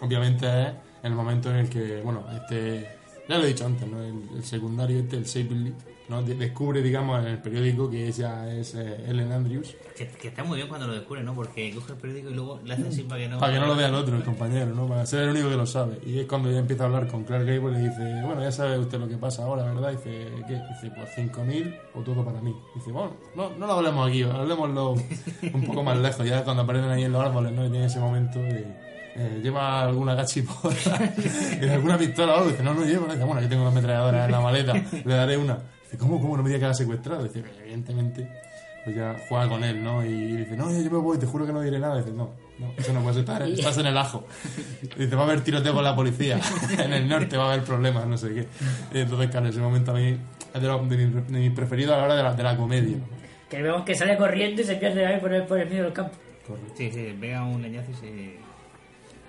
[0.00, 0.68] obviamente, es
[1.02, 2.88] el momento en el que, bueno, este.
[3.28, 4.02] Ya lo he dicho antes, ¿no?
[4.02, 5.74] El, el secundario este, el Shape Lee,
[6.08, 6.22] ¿no?
[6.22, 9.74] De- descubre, digamos, en el periódico que ella es eh, Ellen Andrews.
[9.96, 11.34] Que, que está muy bien cuando lo descubre, ¿no?
[11.34, 13.38] Porque coge el periódico y luego le hace así para que no...
[13.38, 14.86] Para que no lo vea el otro, el compañero, ¿no?
[14.88, 16.00] Para ser el único que lo sabe.
[16.04, 18.50] Y es cuando ella empieza a hablar con Clark Gable y le dice, bueno, ya
[18.52, 19.92] sabe usted lo que pasa ahora, ¿verdad?
[19.92, 20.54] Y dice, ¿qué?
[20.54, 22.54] Dice, pues 5.000 o todo para mí.
[22.74, 24.92] Dice, bueno, no, no lo hablemos aquí, hablemoslo
[25.52, 27.64] un poco más lejos, ya cuando aparecen ahí en los árboles, ¿no?
[27.66, 28.66] Y tiene ese momento de...
[29.16, 30.74] eh, ¿Lleva alguna gachiporra?
[31.62, 32.50] ¿Y alguna pistola o algo?
[32.50, 33.06] Dice, no, no llevo.
[33.06, 34.72] Dice, bueno, aquí tengo una ametralladora en la maleta,
[35.04, 35.58] le daré una.
[35.94, 37.22] Dice, ¿cómo, cómo no me diga que la ha secuestrado?
[37.24, 38.28] Dice, "Pues, evidentemente
[38.84, 40.04] pues ya juega con él, ¿no?
[40.04, 41.96] Y dice, no, yo me voy, te juro que no diré nada.
[41.98, 44.26] Dice, no, no, eso no puede estar, estás en el ajo.
[44.98, 46.38] Dice, va a haber tiroteo con la policía,
[46.78, 48.46] en el norte va a haber problemas, no sé qué.
[49.00, 50.18] Entonces, claro, ese momento a mí
[50.54, 52.56] es de, los- de mis, de mis preferidos a la hora de la, de la
[52.58, 52.96] comedia.
[53.48, 55.92] Que vemos que sale corriendo y se pierde ahí por el, por el medio del
[55.94, 56.12] campo.
[56.76, 58.06] Sí, sí, pega un leñazo y se...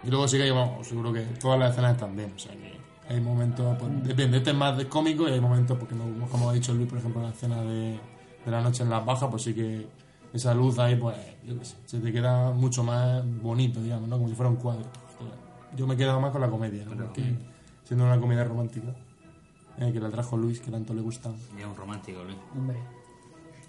[0.04, 2.75] Y luego sí que vamos, seguro que todas las escenas están bien, o sea que
[3.10, 6.50] hay momentos, pues, depende, este es más de cómico y hay momentos, porque no, como
[6.50, 8.00] ha dicho Luis, por ejemplo, en la escena de,
[8.46, 9.88] de la noche en las bajas, pues sí que
[10.34, 14.18] esa luz ahí, pues, yo qué sé, se te queda mucho más bonito, digamos, ¿no?
[14.18, 14.86] Como si fuera un cuadro.
[15.76, 16.96] Yo me he quedado más con la comedia, ¿no?
[16.96, 17.36] Porque
[17.84, 18.88] siendo una comedia romántica,
[19.78, 21.32] eh, que la trajo Luis, que tanto le gusta.
[21.58, 22.38] Es un romántico, Luis.
[22.54, 22.78] Hombre.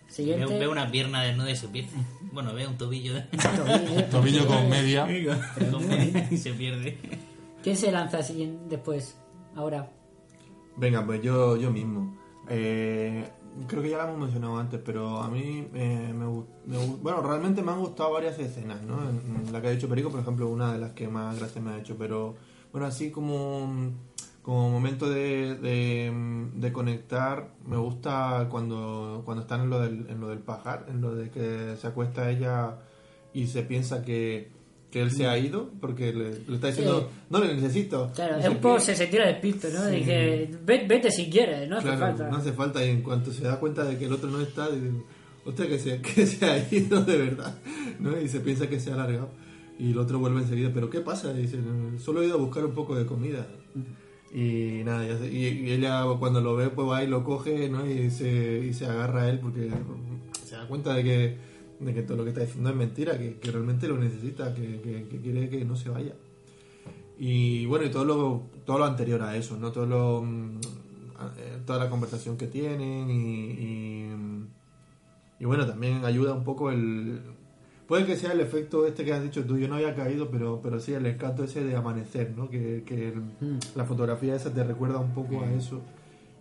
[0.08, 0.58] Siguiente.
[0.58, 1.90] ve una pierna desnuda y se pierde.
[2.32, 3.14] Bueno, ve un tobillo
[4.10, 5.06] Tobillo con media.
[5.70, 6.98] con media y se pierde.
[7.62, 9.16] ¿Quién se lanza siguiente después?
[9.56, 9.90] Ahora.
[10.76, 12.14] Venga, pues yo, yo mismo.
[12.48, 13.28] Eh,
[13.66, 16.26] creo que ya la hemos mencionado antes, pero a mí eh, me,
[16.66, 18.98] me Bueno, realmente me han gustado varias escenas, ¿no?
[19.08, 21.70] En- la que ha dicho Perico, por ejemplo, una de las que más gracia me
[21.70, 22.34] ha hecho, pero
[22.72, 23.92] bueno, así como,
[24.42, 26.12] como momento de, de,
[26.54, 31.00] de conectar, me gusta cuando, cuando están en lo, del, en lo del pajar, en
[31.00, 32.76] lo de que se acuesta ella
[33.32, 34.50] y se piensa que,
[34.96, 38.10] que él se ha ido porque le, le está diciendo, no le necesito.
[38.14, 39.84] Claro, no un poco se, se tira del pito, ¿no?
[39.90, 39.96] Sí.
[39.96, 42.28] Dice, "Ve- vete si quieres, no hace Claro, falta.
[42.30, 42.82] no hace falta.
[42.84, 44.90] Y en cuanto se da cuenta de que el otro no está, dice,
[45.44, 47.58] hostia, que se, que se ha ido de verdad.
[48.00, 48.18] ¿no?
[48.18, 49.28] Y se piensa que se ha alargado.
[49.78, 51.32] Y el otro vuelve enseguida, ¿pero qué pasa?
[51.38, 53.46] Y dice, "No, solo he ido a buscar un poco de comida.
[54.34, 57.86] Y nada, y, y ella cuando lo ve, pues va y lo coge ¿no?
[57.86, 59.70] y, se, y se agarra a él porque
[60.44, 61.36] se da cuenta de que,
[61.80, 64.80] de que todo lo que está diciendo es mentira, que, que realmente lo necesita, que,
[64.80, 66.14] que- que quiere que no se vaya.
[67.18, 69.72] Y bueno, y todo lo, todo lo anterior a eso, ¿no?
[69.72, 70.56] Todo lo, mm,
[71.38, 74.10] eh, toda la conversación que tienen y, y,
[75.40, 77.20] y bueno, también ayuda un poco el...
[77.88, 80.60] Puede que sea el efecto este que has dicho tú, yo no había caído, pero,
[80.60, 82.50] pero sí el escato ese de amanecer, ¿no?
[82.50, 83.58] Que, que el- Mm.
[83.76, 85.80] la fotografía esa te recuerda un poco a eso.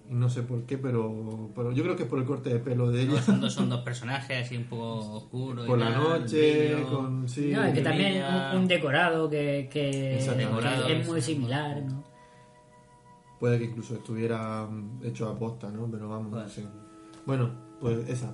[0.09, 2.91] No sé por qué, pero, pero yo creo que es por el corte de pelo
[2.91, 3.21] de ella.
[3.21, 5.65] Son dos, son dos personajes así un poco oscuros.
[5.65, 7.27] y Por la tal, noche, con...
[7.27, 10.39] Sí, No, y que también un, un decorado que, que, Exacto.
[10.41, 11.33] Decorado, que es muy sí.
[11.33, 12.03] similar, ¿no?
[13.39, 15.89] Puede que incluso estuviera mm, hecho a posta, ¿no?
[15.89, 16.49] Pero vamos, Puede.
[16.49, 16.65] sé.
[17.25, 18.33] Bueno, pues esa.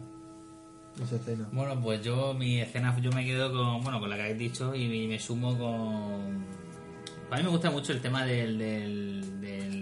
[1.02, 1.48] Esa escena.
[1.52, 4.76] Bueno, pues yo, mi escena, yo me quedo con, bueno, con la que habéis dicho
[4.76, 6.46] y me sumo con...
[7.32, 9.81] A mí me gusta mucho el tema del, del,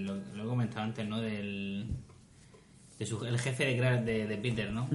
[0.59, 1.19] comentado antes, ¿no?
[1.21, 1.85] Del,
[2.97, 4.89] de su- el jefe de, Crash de, de Peter, ¿no?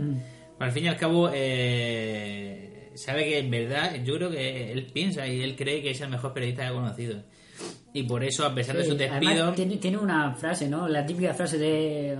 [0.58, 5.26] Al fin y al cabo, eh, sabe que en verdad, yo creo que él piensa
[5.26, 7.22] y él cree que es el mejor periodista que ha conocido.
[7.92, 9.54] Y por eso, a pesar de sus despidos...
[9.54, 10.88] tiene, tiene una frase, ¿no?
[10.88, 12.18] La típica frase de...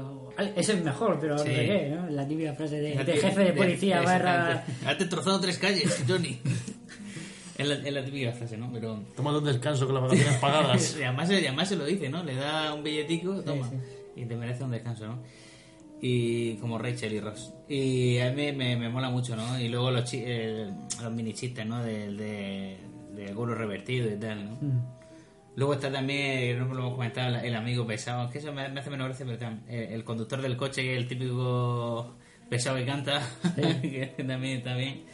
[0.56, 1.48] Es el mejor, pero Sí.
[1.48, 2.10] al revés, ¿no?
[2.10, 4.50] La típica frase de, de jefe de policía barra...
[4.50, 4.86] exactamente.
[4.90, 6.40] Has destrozado tres calles, Johnny.
[7.58, 8.70] es, la, es la típica frase, ¿no?
[8.72, 9.00] Pero...
[9.16, 10.96] Toma un descanso con las vacaciones pagadas.
[11.00, 12.22] y, además, y además se lo dice, ¿no?
[12.24, 13.76] Le da un billetico, toma, sí.
[14.16, 15.22] y te merece un descanso, ¿no?
[16.00, 17.52] Y como Rachel y Ross.
[17.68, 19.58] Y a mí me, me, me mola mucho, ¿no?
[19.58, 20.70] Y luego los, chi- eh,
[21.02, 21.82] los mini chistes, ¿no?
[21.82, 22.76] Del de,
[23.14, 24.50] de Goro revertido y tal, ¿no?
[24.60, 24.86] Mm.
[25.56, 28.90] Luego está también, no lo hemos comentado, el amigo pesado, que eso me, me hace
[28.90, 32.16] menos gracia, pero tam- el, el conductor del coche, que es el típico
[32.50, 33.22] pesado que canta,
[33.80, 35.04] que también está bien.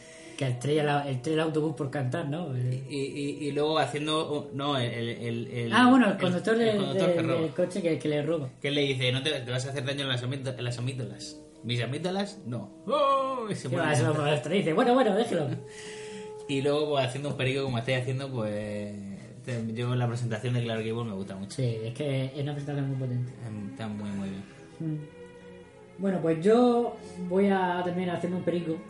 [0.41, 2.57] Que estrella, la- estrella el autobús por cantar, ¿no?
[2.57, 4.91] Y, y, y luego haciendo, no, el...
[4.91, 7.41] el, el- ah, bueno, el conductor, el del- conductor del- que roba.
[7.41, 8.49] del coche que, que le roba.
[8.59, 11.39] Que le dice, no te, te vas a hacer daño en las, en las amígdalas.
[11.63, 12.39] ¿Mis amígdalas?
[12.47, 12.71] No.
[12.87, 13.45] ¡Oh!
[13.51, 14.29] Y, se va, a se lo cantar.
[14.31, 15.47] muestra y dice, bueno, bueno, déjelo.
[16.49, 18.95] Y luego, pues, haciendo un perico como estáis haciendo, pues...
[19.75, 21.55] yo la presentación de Clark Gable me gusta mucho.
[21.57, 23.31] Sí, es que es una presentación muy potente.
[23.73, 24.43] Está muy, muy bien.
[24.79, 25.20] Mm.
[26.01, 26.97] Bueno, pues yo
[27.29, 28.75] voy a terminar haciendo un perico.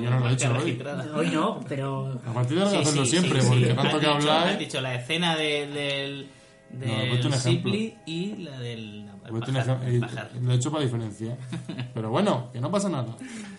[0.00, 0.82] No lo he marca hecho hoy.
[1.14, 2.20] Hoy no, pero...
[2.26, 4.52] A partir de ahora a hacerlo siempre, porque tanto que habláis.
[4.52, 6.26] Has dicho la escena de- del...
[6.72, 7.70] No, he Del puesto un ejemplo.
[7.72, 9.06] Sibley y la del...
[9.26, 10.30] el pajar, el pajar.
[10.42, 11.36] Lo he hecho para diferenciar.
[11.94, 13.14] Pero bueno, que no pasa nada.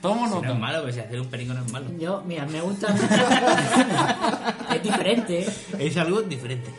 [0.07, 1.85] Tomo Si no es malo, pues si hacer un perico no es malo.
[1.99, 2.87] Yo, mira, me gusta...
[4.75, 5.45] es diferente.
[5.79, 6.69] Es algo diferente.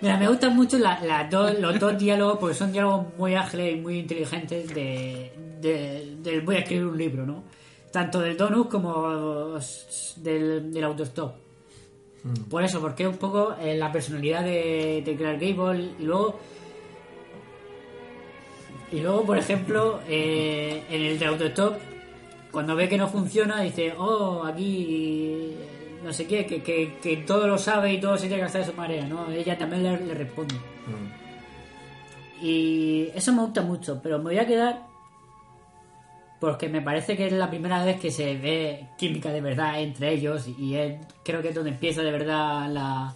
[0.00, 3.74] Mira, me gustan mucho la- las dos- los dos diálogos porque son diálogos muy ágiles
[3.76, 7.44] y muy inteligentes de, de- del voy a escribir un libro, ¿no?
[7.92, 9.58] Tanto del Donut como
[10.16, 11.34] del, del autostop.
[12.48, 16.38] Por eso, porque es un poco eh, la personalidad de, de Clark Gable y luego...
[18.92, 21.74] Y luego, por ejemplo, eh, en el de autostop,
[22.52, 25.56] cuando ve que no funciona, dice, oh, aquí
[26.04, 28.60] no sé qué, que, que, que todo lo sabe y todo se tiene que gastar
[28.64, 29.30] de su manera, ¿no?
[29.30, 30.54] Ella también le, le responde.
[32.42, 34.82] Y eso me gusta mucho, pero me voy a quedar
[36.40, 40.12] porque me parece que es la primera vez que se ve química de verdad entre
[40.12, 43.14] ellos y es, creo que es donde empieza de verdad la,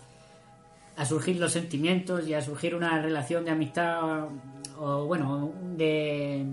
[0.96, 4.28] a surgir los sentimientos y a surgir una relación de amistad
[4.78, 6.46] o bueno, de,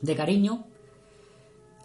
[0.00, 0.64] de cariño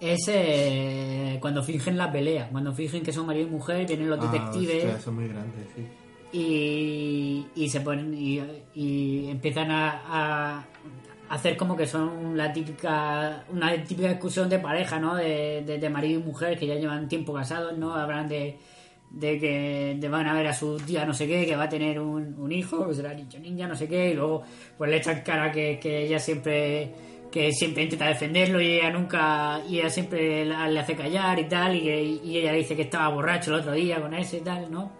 [0.02, 4.20] es eh, cuando fingen la pelea, cuando fingen que son marido y mujer, vienen los
[4.20, 5.86] Ah, detectives hostia, son muy grandes, sí.
[6.38, 8.41] y, y se ponen y,
[8.74, 10.66] y empiezan a, a
[11.30, 15.89] hacer como que son la típica una típica discusión de pareja no de, de- de
[15.89, 18.58] marido y mujer que ya llevan tiempo casados no hablan de
[19.12, 21.70] de que de van a ver a su tía no sé qué que va a
[21.70, 24.43] tener un, un hijo que será niño niña no sé qué y luego
[24.78, 26.91] pues le echan cara que, que ella siempre
[27.32, 31.76] que siempre intenta defenderlo y ella nunca y ella siempre le hace callar y tal
[31.76, 34.70] y, que- y ella dice que estaba borracho el otro día con ese y tal
[34.72, 34.92] no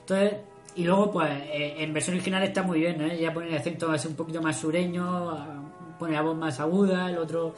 [0.00, 0.38] entonces,
[0.74, 3.14] y luego, pues, eh, en versión original está muy bien, ¿eh?
[3.18, 5.62] Ella pone el acento así un poquito más sureño, ah,
[6.00, 7.54] pone la voz más aguda, el otro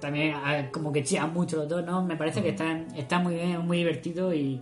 [0.00, 2.02] también ah, como que chillan mucho los dos, ¿no?
[2.04, 4.60] Me parece que están, está muy bien, muy divertido y,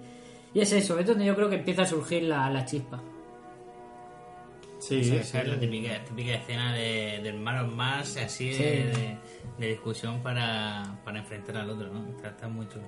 [0.54, 3.00] y es eso, es donde yo creo que empieza a surgir la, la chispa.
[4.86, 8.54] Sí, Esa, sí, esa es la típica, típica escena de, de hermanos más, así de,
[8.54, 8.62] Sí.
[8.64, 9.16] de,
[9.58, 12.06] de discusión para, para enfrentar al otro, ¿no?
[12.16, 12.84] Está, está muy chulo.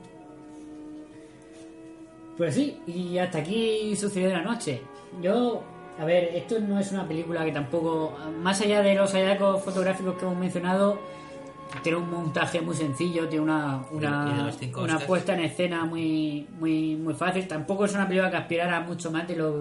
[2.36, 4.82] Pues sí, y hasta aquí sucedió la noche.
[5.22, 5.62] Yo,
[5.98, 10.16] a ver, esto no es una película que tampoco, más allá de los hallazgos fotográficos
[10.16, 10.98] que hemos mencionado,
[11.82, 17.14] tiene un montaje muy sencillo, tiene una, una, una puesta en escena muy, muy, muy
[17.14, 17.46] fácil.
[17.46, 19.58] Tampoco es una película que aspirara mucho más de, lo,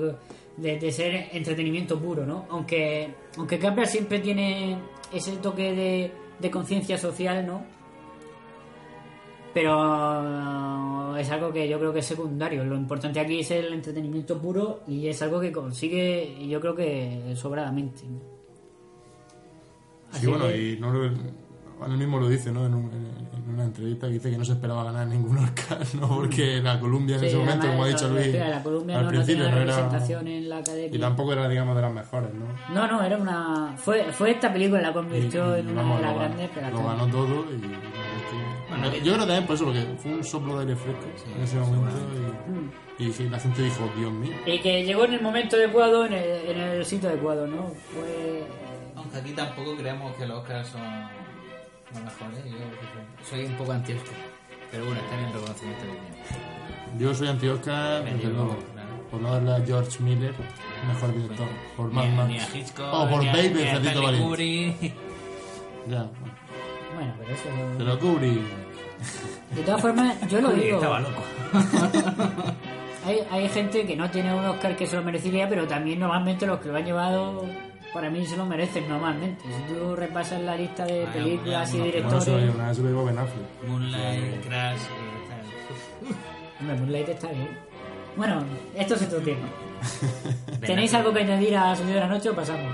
[0.57, 2.45] de, de ser entretenimiento puro, ¿no?
[2.49, 4.77] Aunque, aunque Capra siempre tiene
[5.11, 7.63] ese toque de, de conciencia social, ¿no?
[9.53, 12.63] Pero es algo que yo creo que es secundario.
[12.65, 16.75] Lo importante aquí es el entretenimiento puro y es algo que consigue, y yo creo
[16.75, 17.99] que sobradamente.
[17.99, 18.07] Sí,
[20.11, 21.11] Así bueno, que- y no lo,
[21.85, 22.65] él mismo lo dice, ¿no?
[22.65, 26.07] En, un- en- una entrevista que dice que no se esperaba ganar ningún Oscar, ¿no?
[26.09, 29.05] Porque la Columbia en Sí, ese momento, como ha dicho Luis, decía, la Columbia al
[29.05, 29.61] no- no principio no era...
[30.21, 30.95] en la academia.
[30.97, 32.45] Y tampoco era, digamos, de las mejores, ¿no?
[32.73, 33.73] No, no, era una.
[33.77, 37.07] Fue, fue esta película la convirtió Y- en una de las grandes, pero lo ganó
[37.07, 37.61] todo y...
[38.67, 41.05] Bueno, yo creo también por eso, porque fue un soplo de aire fresco
[41.37, 41.95] en ese momento
[42.47, 43.01] Mm.
[43.01, 44.33] y, y la gente dijo, Dios mío.
[44.45, 47.67] Y que llegó en el momento adecuado, en el, en el sitio adecuado, ¿no?
[47.93, 48.43] Fue.
[48.95, 50.81] Aunque aquí tampoco creemos que los Oscars son
[51.93, 52.43] los mejores.
[52.45, 54.13] Yo soy un poco anti-Oscar.
[54.71, 56.99] Pero bueno, está bien el reconocimiento que tiene.
[56.99, 58.89] Yo soy anti-Oscar, desde luego, claro.
[59.11, 60.33] por no darle a George Miller
[60.87, 62.27] mejor director, por Mad a- Max.
[62.29, 64.27] ni a Hitchcock, O por ni a- Baby, ni el a cerdito Stanley valiente.
[64.79, 64.93] Kubrick.
[65.87, 66.09] Ya,
[66.95, 67.43] Bueno, pero eso.
[67.77, 68.41] pero Kubrick...
[69.55, 70.77] De todas formas, yo lo digo.
[70.77, 71.21] estaba loco.
[73.05, 76.47] Hay, hay gente que no tiene un Oscar que se lo merecería, pero también normalmente
[76.47, 77.45] los que lo han llevado,
[77.95, 79.41] para mí se lo merecen normalmente.
[79.45, 82.25] Si tú repasas la lista de películas y directores.
[82.25, 83.67] digo, lo digo Ben Affleck.
[83.69, 84.79] Moonlight, Crash.
[84.81, 86.11] tal.
[86.59, 87.57] Hombre, Moonlight está bien.
[88.17, 88.43] Bueno,
[88.75, 89.47] esto es otro tema.
[90.59, 92.73] ¿Tenéis algo que añadir a Sueño de la Noche o pasamos?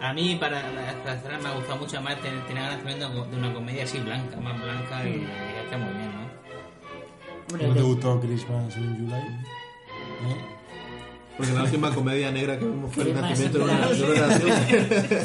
[0.00, 0.60] A mí, para,
[1.22, 2.20] cerrar, me ha gustado mucho más.
[2.20, 5.92] ten- Tenía ganas también de una comedia así blanca, más blanca y que está muy
[5.94, 7.58] bien, ¿no?
[7.58, 9.20] ¿Cómo te gustó Christmas in July?
[9.20, 10.59] ¿Eh?
[11.40, 14.10] Porque la última comedia negra que vimos fue el nacimiento de una, nación.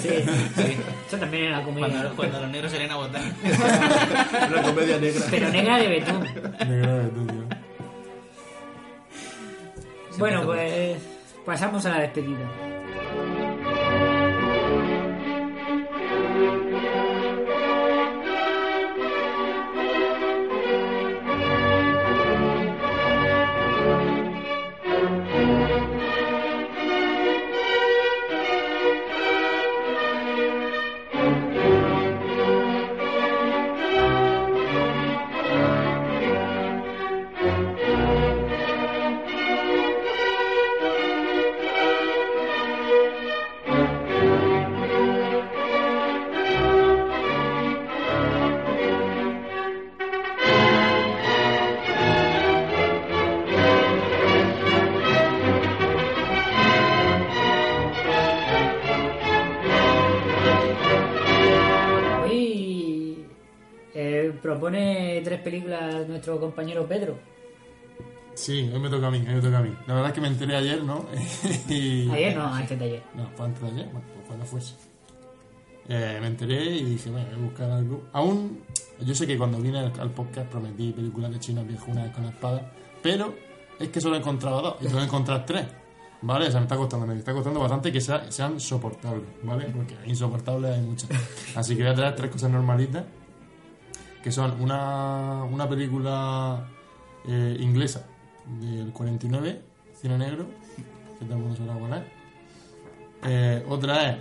[0.01, 0.09] Sí,
[0.55, 0.77] Sí.
[1.07, 1.87] eso también era comedia.
[1.89, 3.21] Cuando, cuando los negros salen a votar.
[4.49, 5.25] Una comedia negra.
[5.29, 6.23] Pero negra de betún.
[6.69, 7.43] Negra de tú, tío.
[10.17, 10.97] Bueno, pues
[11.45, 12.49] pasamos a la despedida.
[66.25, 67.17] Nuestro compañero Pedro.
[68.33, 69.73] Sí, hoy me toca a mí, hoy me toca a mí.
[69.87, 71.05] La verdad es que me enteré ayer, ¿no?
[71.69, 72.09] y...
[72.09, 73.03] Ayer no, antes de ayer.
[73.15, 74.73] No, fue antes de ayer, bueno, pues cuando fuese.
[75.87, 78.03] Eh, me enteré y dije, bueno, voy a buscar algo.
[78.11, 78.61] Aún,
[79.01, 82.31] yo sé que cuando vine al, al podcast prometí películas de chinos viejunas con la
[82.31, 82.71] espada,
[83.03, 83.33] pero
[83.79, 85.65] es que solo he encontrado dos y tengo que encontrar tres.
[86.21, 86.47] ¿Vale?
[86.47, 89.65] O sea, me está costando, me está costando bastante que sea- sean soportables, ¿vale?
[89.65, 91.09] Porque insoportables hay muchas.
[91.55, 93.03] Así que voy a traer tres cosas normalitas,
[94.25, 96.67] que son una, una película
[97.27, 98.07] eh, inglesa
[98.59, 99.61] del 49,
[100.01, 100.47] cine negro,
[101.19, 102.03] que todo el mundo sabrá cuál es.
[103.27, 104.17] Eh, otra es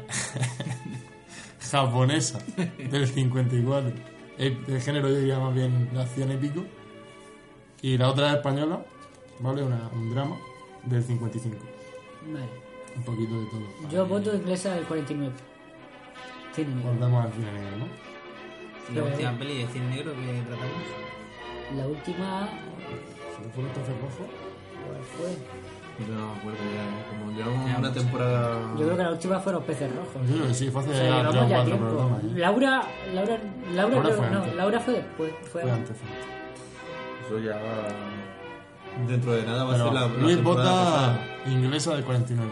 [1.71, 2.39] japonesa
[2.91, 3.93] del 54,
[4.37, 6.65] el, el género yo diría más bien de acción épico.
[7.81, 8.85] Y la otra es española,
[9.41, 9.63] ¿vale?
[9.63, 10.37] Una- un drama
[10.85, 11.57] del 55.
[12.31, 12.47] Vale.
[12.97, 13.89] Un poquito de todo.
[13.91, 15.35] Yo voto inglesa del 49.
[16.55, 16.91] Cine negro.
[16.93, 18.04] Volvemos al cine negro, ¿no?
[18.91, 20.85] Y la última peli de cine negro que tratamos.
[21.77, 22.49] La última.
[23.35, 24.25] ¿Se fue el Tofe Rojo?
[24.87, 25.31] ¿Cuál fue?
[26.07, 27.05] Yo no me acuerdo ya, ¿eh?
[27.09, 28.01] como llevamos Ya, una mucho.
[28.01, 28.61] temporada.
[28.77, 30.29] Yo creo que la última fue Los Peces Rojos.
[30.29, 31.87] Yo creo que sí, fue hace O sea, ya ya cuatro tiempo.
[31.89, 32.25] programas.
[32.25, 32.27] ¿eh?
[32.35, 32.83] Laura,
[33.15, 33.39] Laura,
[33.73, 34.55] Laura, Laura creo- fue no, antes.
[34.57, 35.33] Laura fue después.
[35.53, 35.97] Fue, Fue antes.
[37.27, 37.59] Eso ya.
[39.09, 40.01] Dentro de nada va a Pero ser la.
[40.01, 41.19] la Luis pasada.
[41.47, 42.51] inglesa del 49.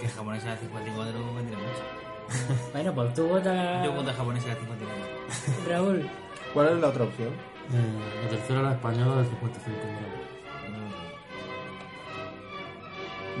[0.00, 1.99] Que japonesa de 54 vendría mucho.
[2.72, 3.84] Bueno, pues tú votas.
[3.84, 5.68] Yo voto japonesa de 54.
[5.68, 6.08] Raúl.
[6.54, 7.28] ¿Cuál es la otra opción?
[7.28, 9.76] Eh, la tercera era española del 55.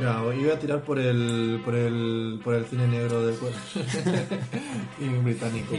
[0.00, 3.34] Ya, iba a tirar por el, por el, por el cine negro del
[5.00, 5.74] y británico.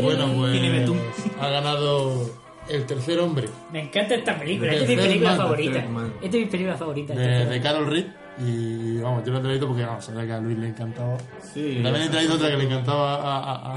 [0.00, 2.30] Bueno, pues ha ganado
[2.66, 5.78] El tercer hombre, Me encanta esta película, El esta es mi película favorita.
[6.22, 7.14] Esta es mi película favorita.
[7.14, 7.60] de, de.
[7.60, 8.06] Carol Reed.
[8.40, 11.16] Y vamos, yo lo he traído porque vamos, sabía que a Luis le encantaba.
[11.52, 11.80] Sí.
[11.82, 13.38] También he traído otra que le encantaba a,
[13.74, 13.76] a,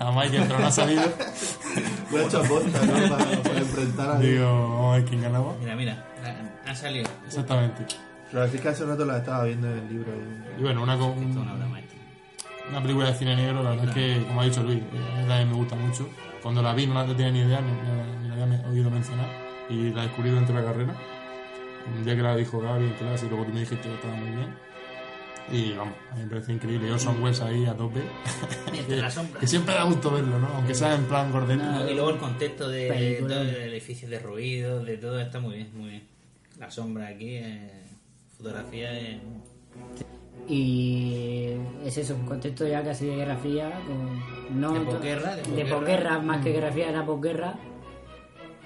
[0.00, 1.02] a, a Michael, pero no ha salido.
[2.10, 2.92] Lo he hecho aposta, ¿no?
[3.16, 4.18] Para, para enfrentar a...
[4.18, 5.54] Digo, vamos a ver quién ganaba.
[5.60, 6.04] Mira, mira,
[6.66, 7.08] ha, salido.
[7.26, 7.86] Exactamente.
[8.32, 10.12] Pero es que hace rato la estaba viendo en el libro.
[10.56, 10.60] Y...
[10.60, 11.52] Y bueno, una, co- Esto es una
[12.78, 15.50] un- película de cine negro, la verdad es que, como ha dicho Luis, eh, también
[15.50, 16.08] me gusta mucho.
[16.42, 19.26] Cuando la vi no la tenía ni idea, ni, ni- ni la había oído mencionar.
[19.70, 20.94] Y la descubrí durante la carrera.
[21.86, 24.14] Un día que la dijo Gaby en clase y luego tú me dijiste que estaba
[24.14, 24.54] muy bien.
[25.52, 26.88] Y vamos, a mí me parece increíble.
[26.88, 28.00] Yo son Welles ahí a tope.
[29.10, 29.40] Sombras.
[29.40, 30.48] que siempre da gusto verlo, ¿no?
[30.54, 31.62] Aunque sea en plan gordito.
[31.90, 35.56] Y luego el contexto de, de todo el edificio de ruido, de todo, está muy
[35.56, 36.02] bien, muy bien.
[36.58, 37.82] La sombra aquí, eh,
[38.38, 39.20] fotografía, eh,
[40.48, 41.50] Y
[41.84, 43.70] es eso, un contexto ya casi de Guerra Fría.
[43.86, 45.76] Con, no De posguerra, de de posguerra.
[45.78, 47.54] posguerra, más que Guerra Fría, era posguerra.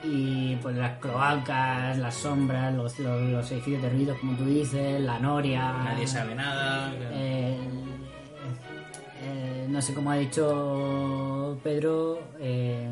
[0.05, 5.19] Y pues las cloacas, las sombras, los, los, los edificios derruidos, como tú dices, la
[5.19, 5.73] noria.
[5.85, 6.93] nadie sabe nada.
[6.97, 7.15] claro.
[7.15, 7.57] Eh,
[9.23, 12.89] eh, no sé cómo ha dicho Pedro, eh,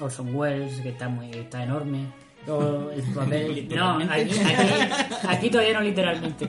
[0.00, 2.06] Orson Welles, que está muy está enorme.
[2.44, 6.48] Todo el papel- no, aquí, aquí- aquí todavía no literalmente.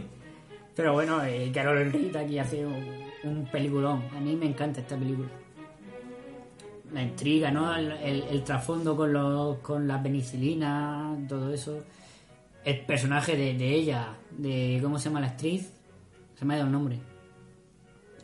[0.76, 1.20] Pero bueno,
[1.54, 4.04] Carol Reed aquí hace un, un peliculón.
[4.16, 5.28] A mí me encanta esta película.
[6.94, 7.74] La intriga, ¿no?
[7.76, 11.84] El, el- el trasfondo con, los, con la penicilina, todo eso.
[12.66, 15.72] El personaje de, de ella, de ¿cómo se llama la actriz?
[16.38, 17.00] Se me ha ido el nombre.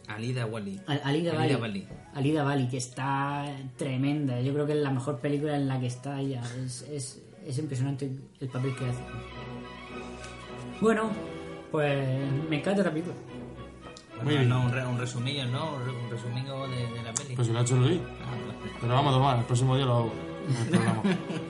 [0.08, 0.80] Alida Wally.
[0.88, 1.82] Al- Alida, Alida Bali.
[1.82, 1.88] Bali.
[2.14, 3.46] Alida Bali, que está
[3.78, 4.40] tremenda.
[4.42, 6.42] Yo creo que es la mejor película en la que está ella.
[6.66, 8.10] Es, es, es impresionante
[8.40, 9.02] el papel que hace.
[10.82, 11.10] Bueno,
[11.72, 12.06] pues
[12.50, 13.16] me encanta la película.
[14.24, 15.74] Bueno, no, un, re- un resumillo, ¿no?
[15.76, 17.36] Un, re- un resumingo de, de la peli.
[17.36, 18.00] Pues se lo ha hecho Luis.
[18.22, 18.68] Ah.
[18.82, 20.14] Pero vamos a tomar, el próximo día lo hago.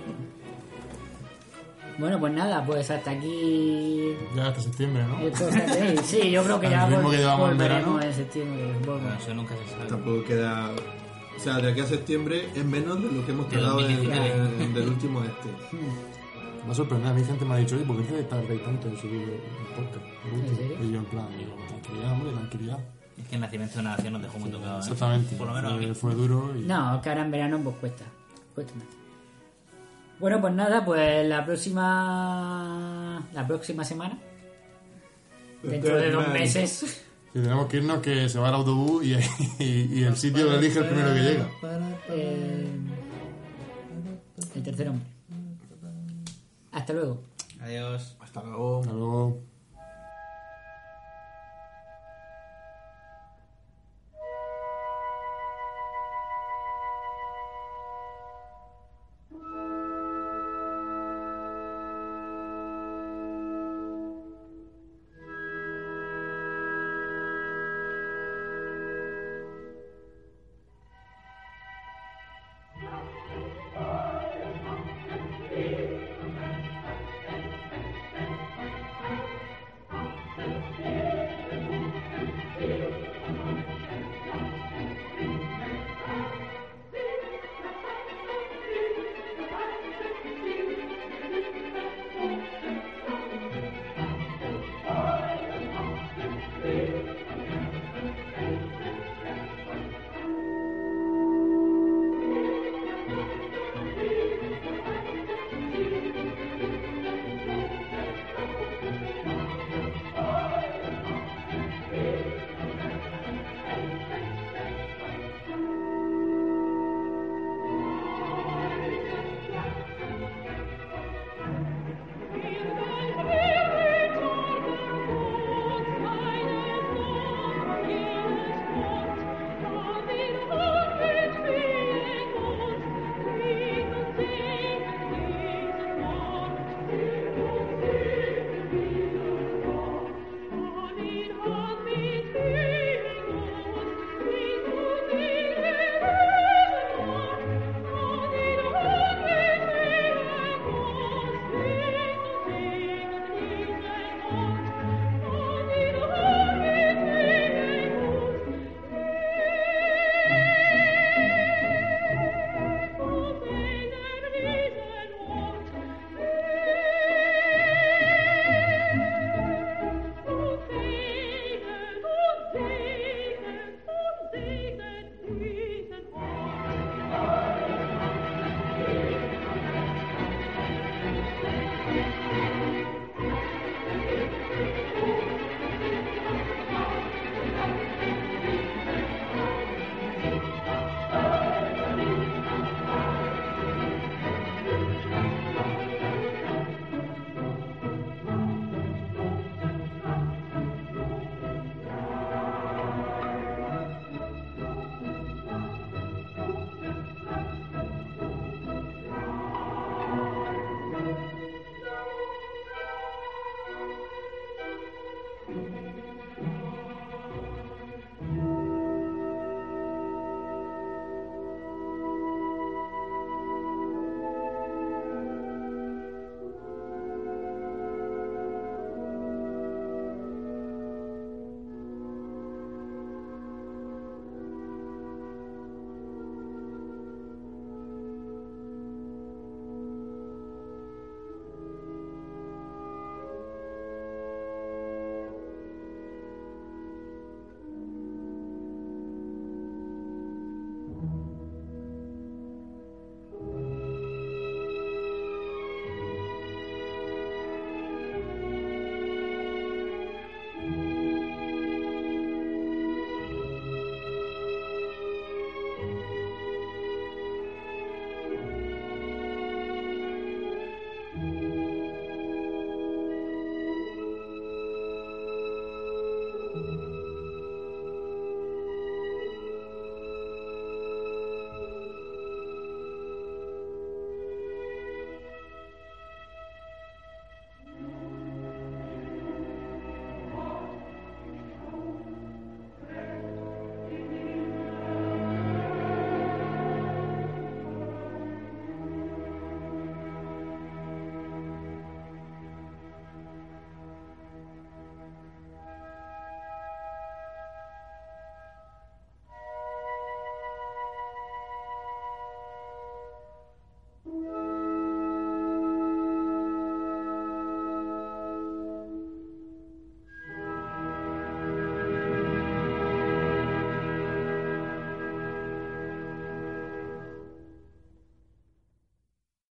[1.99, 4.13] Bueno, pues nada, pues hasta aquí.
[4.35, 5.17] Ya hasta septiembre, ¿no?
[6.03, 8.01] Sí, yo creo que ya vol- que llevamos en volveremos verano.
[8.03, 8.63] en septiembre.
[8.85, 9.85] Bueno, eso nunca se sabe.
[9.89, 10.69] Tampoco queda...
[11.35, 13.95] O sea, de aquí a septiembre es menos de lo que hemos De tardado en,
[13.97, 14.63] 2019.
[14.63, 15.49] en- del último este.
[16.67, 18.97] Me ha sorprendido, a mí gente me ha dicho, oye, ¿por qué tardáis tanto en
[18.97, 20.05] subir el podcast?
[20.25, 20.57] El último?".
[20.57, 20.77] serio?
[20.83, 22.79] Y yo en plan, digo, tranquilidad, hombre, tranquilidad.
[23.17, 24.85] Es que el nacimiento de una nación nos dejó muy tocados.
[24.87, 24.91] ¿eh?
[24.91, 25.35] Exactamente.
[25.37, 25.85] Por lo menos a mí.
[25.85, 26.59] Eh, fue duro y...
[26.65, 28.03] No, que ahora en verano pues cuesta.
[28.53, 28.83] Cuesta más.
[30.19, 33.25] Bueno, pues nada, pues la próxima.
[33.33, 34.17] La próxima semana.
[35.63, 37.03] Dentro de dos meses.
[37.33, 39.13] Y tenemos que irnos que se va el autobús y,
[39.63, 41.47] y- y el sitio lo elige el primero que llega.
[42.09, 42.67] eh,
[44.55, 45.05] el tercer hombre.
[46.71, 47.23] Hasta luego.
[47.61, 48.15] Adiós.
[48.19, 48.79] Hasta luego.
[48.81, 49.41] Hasta luego.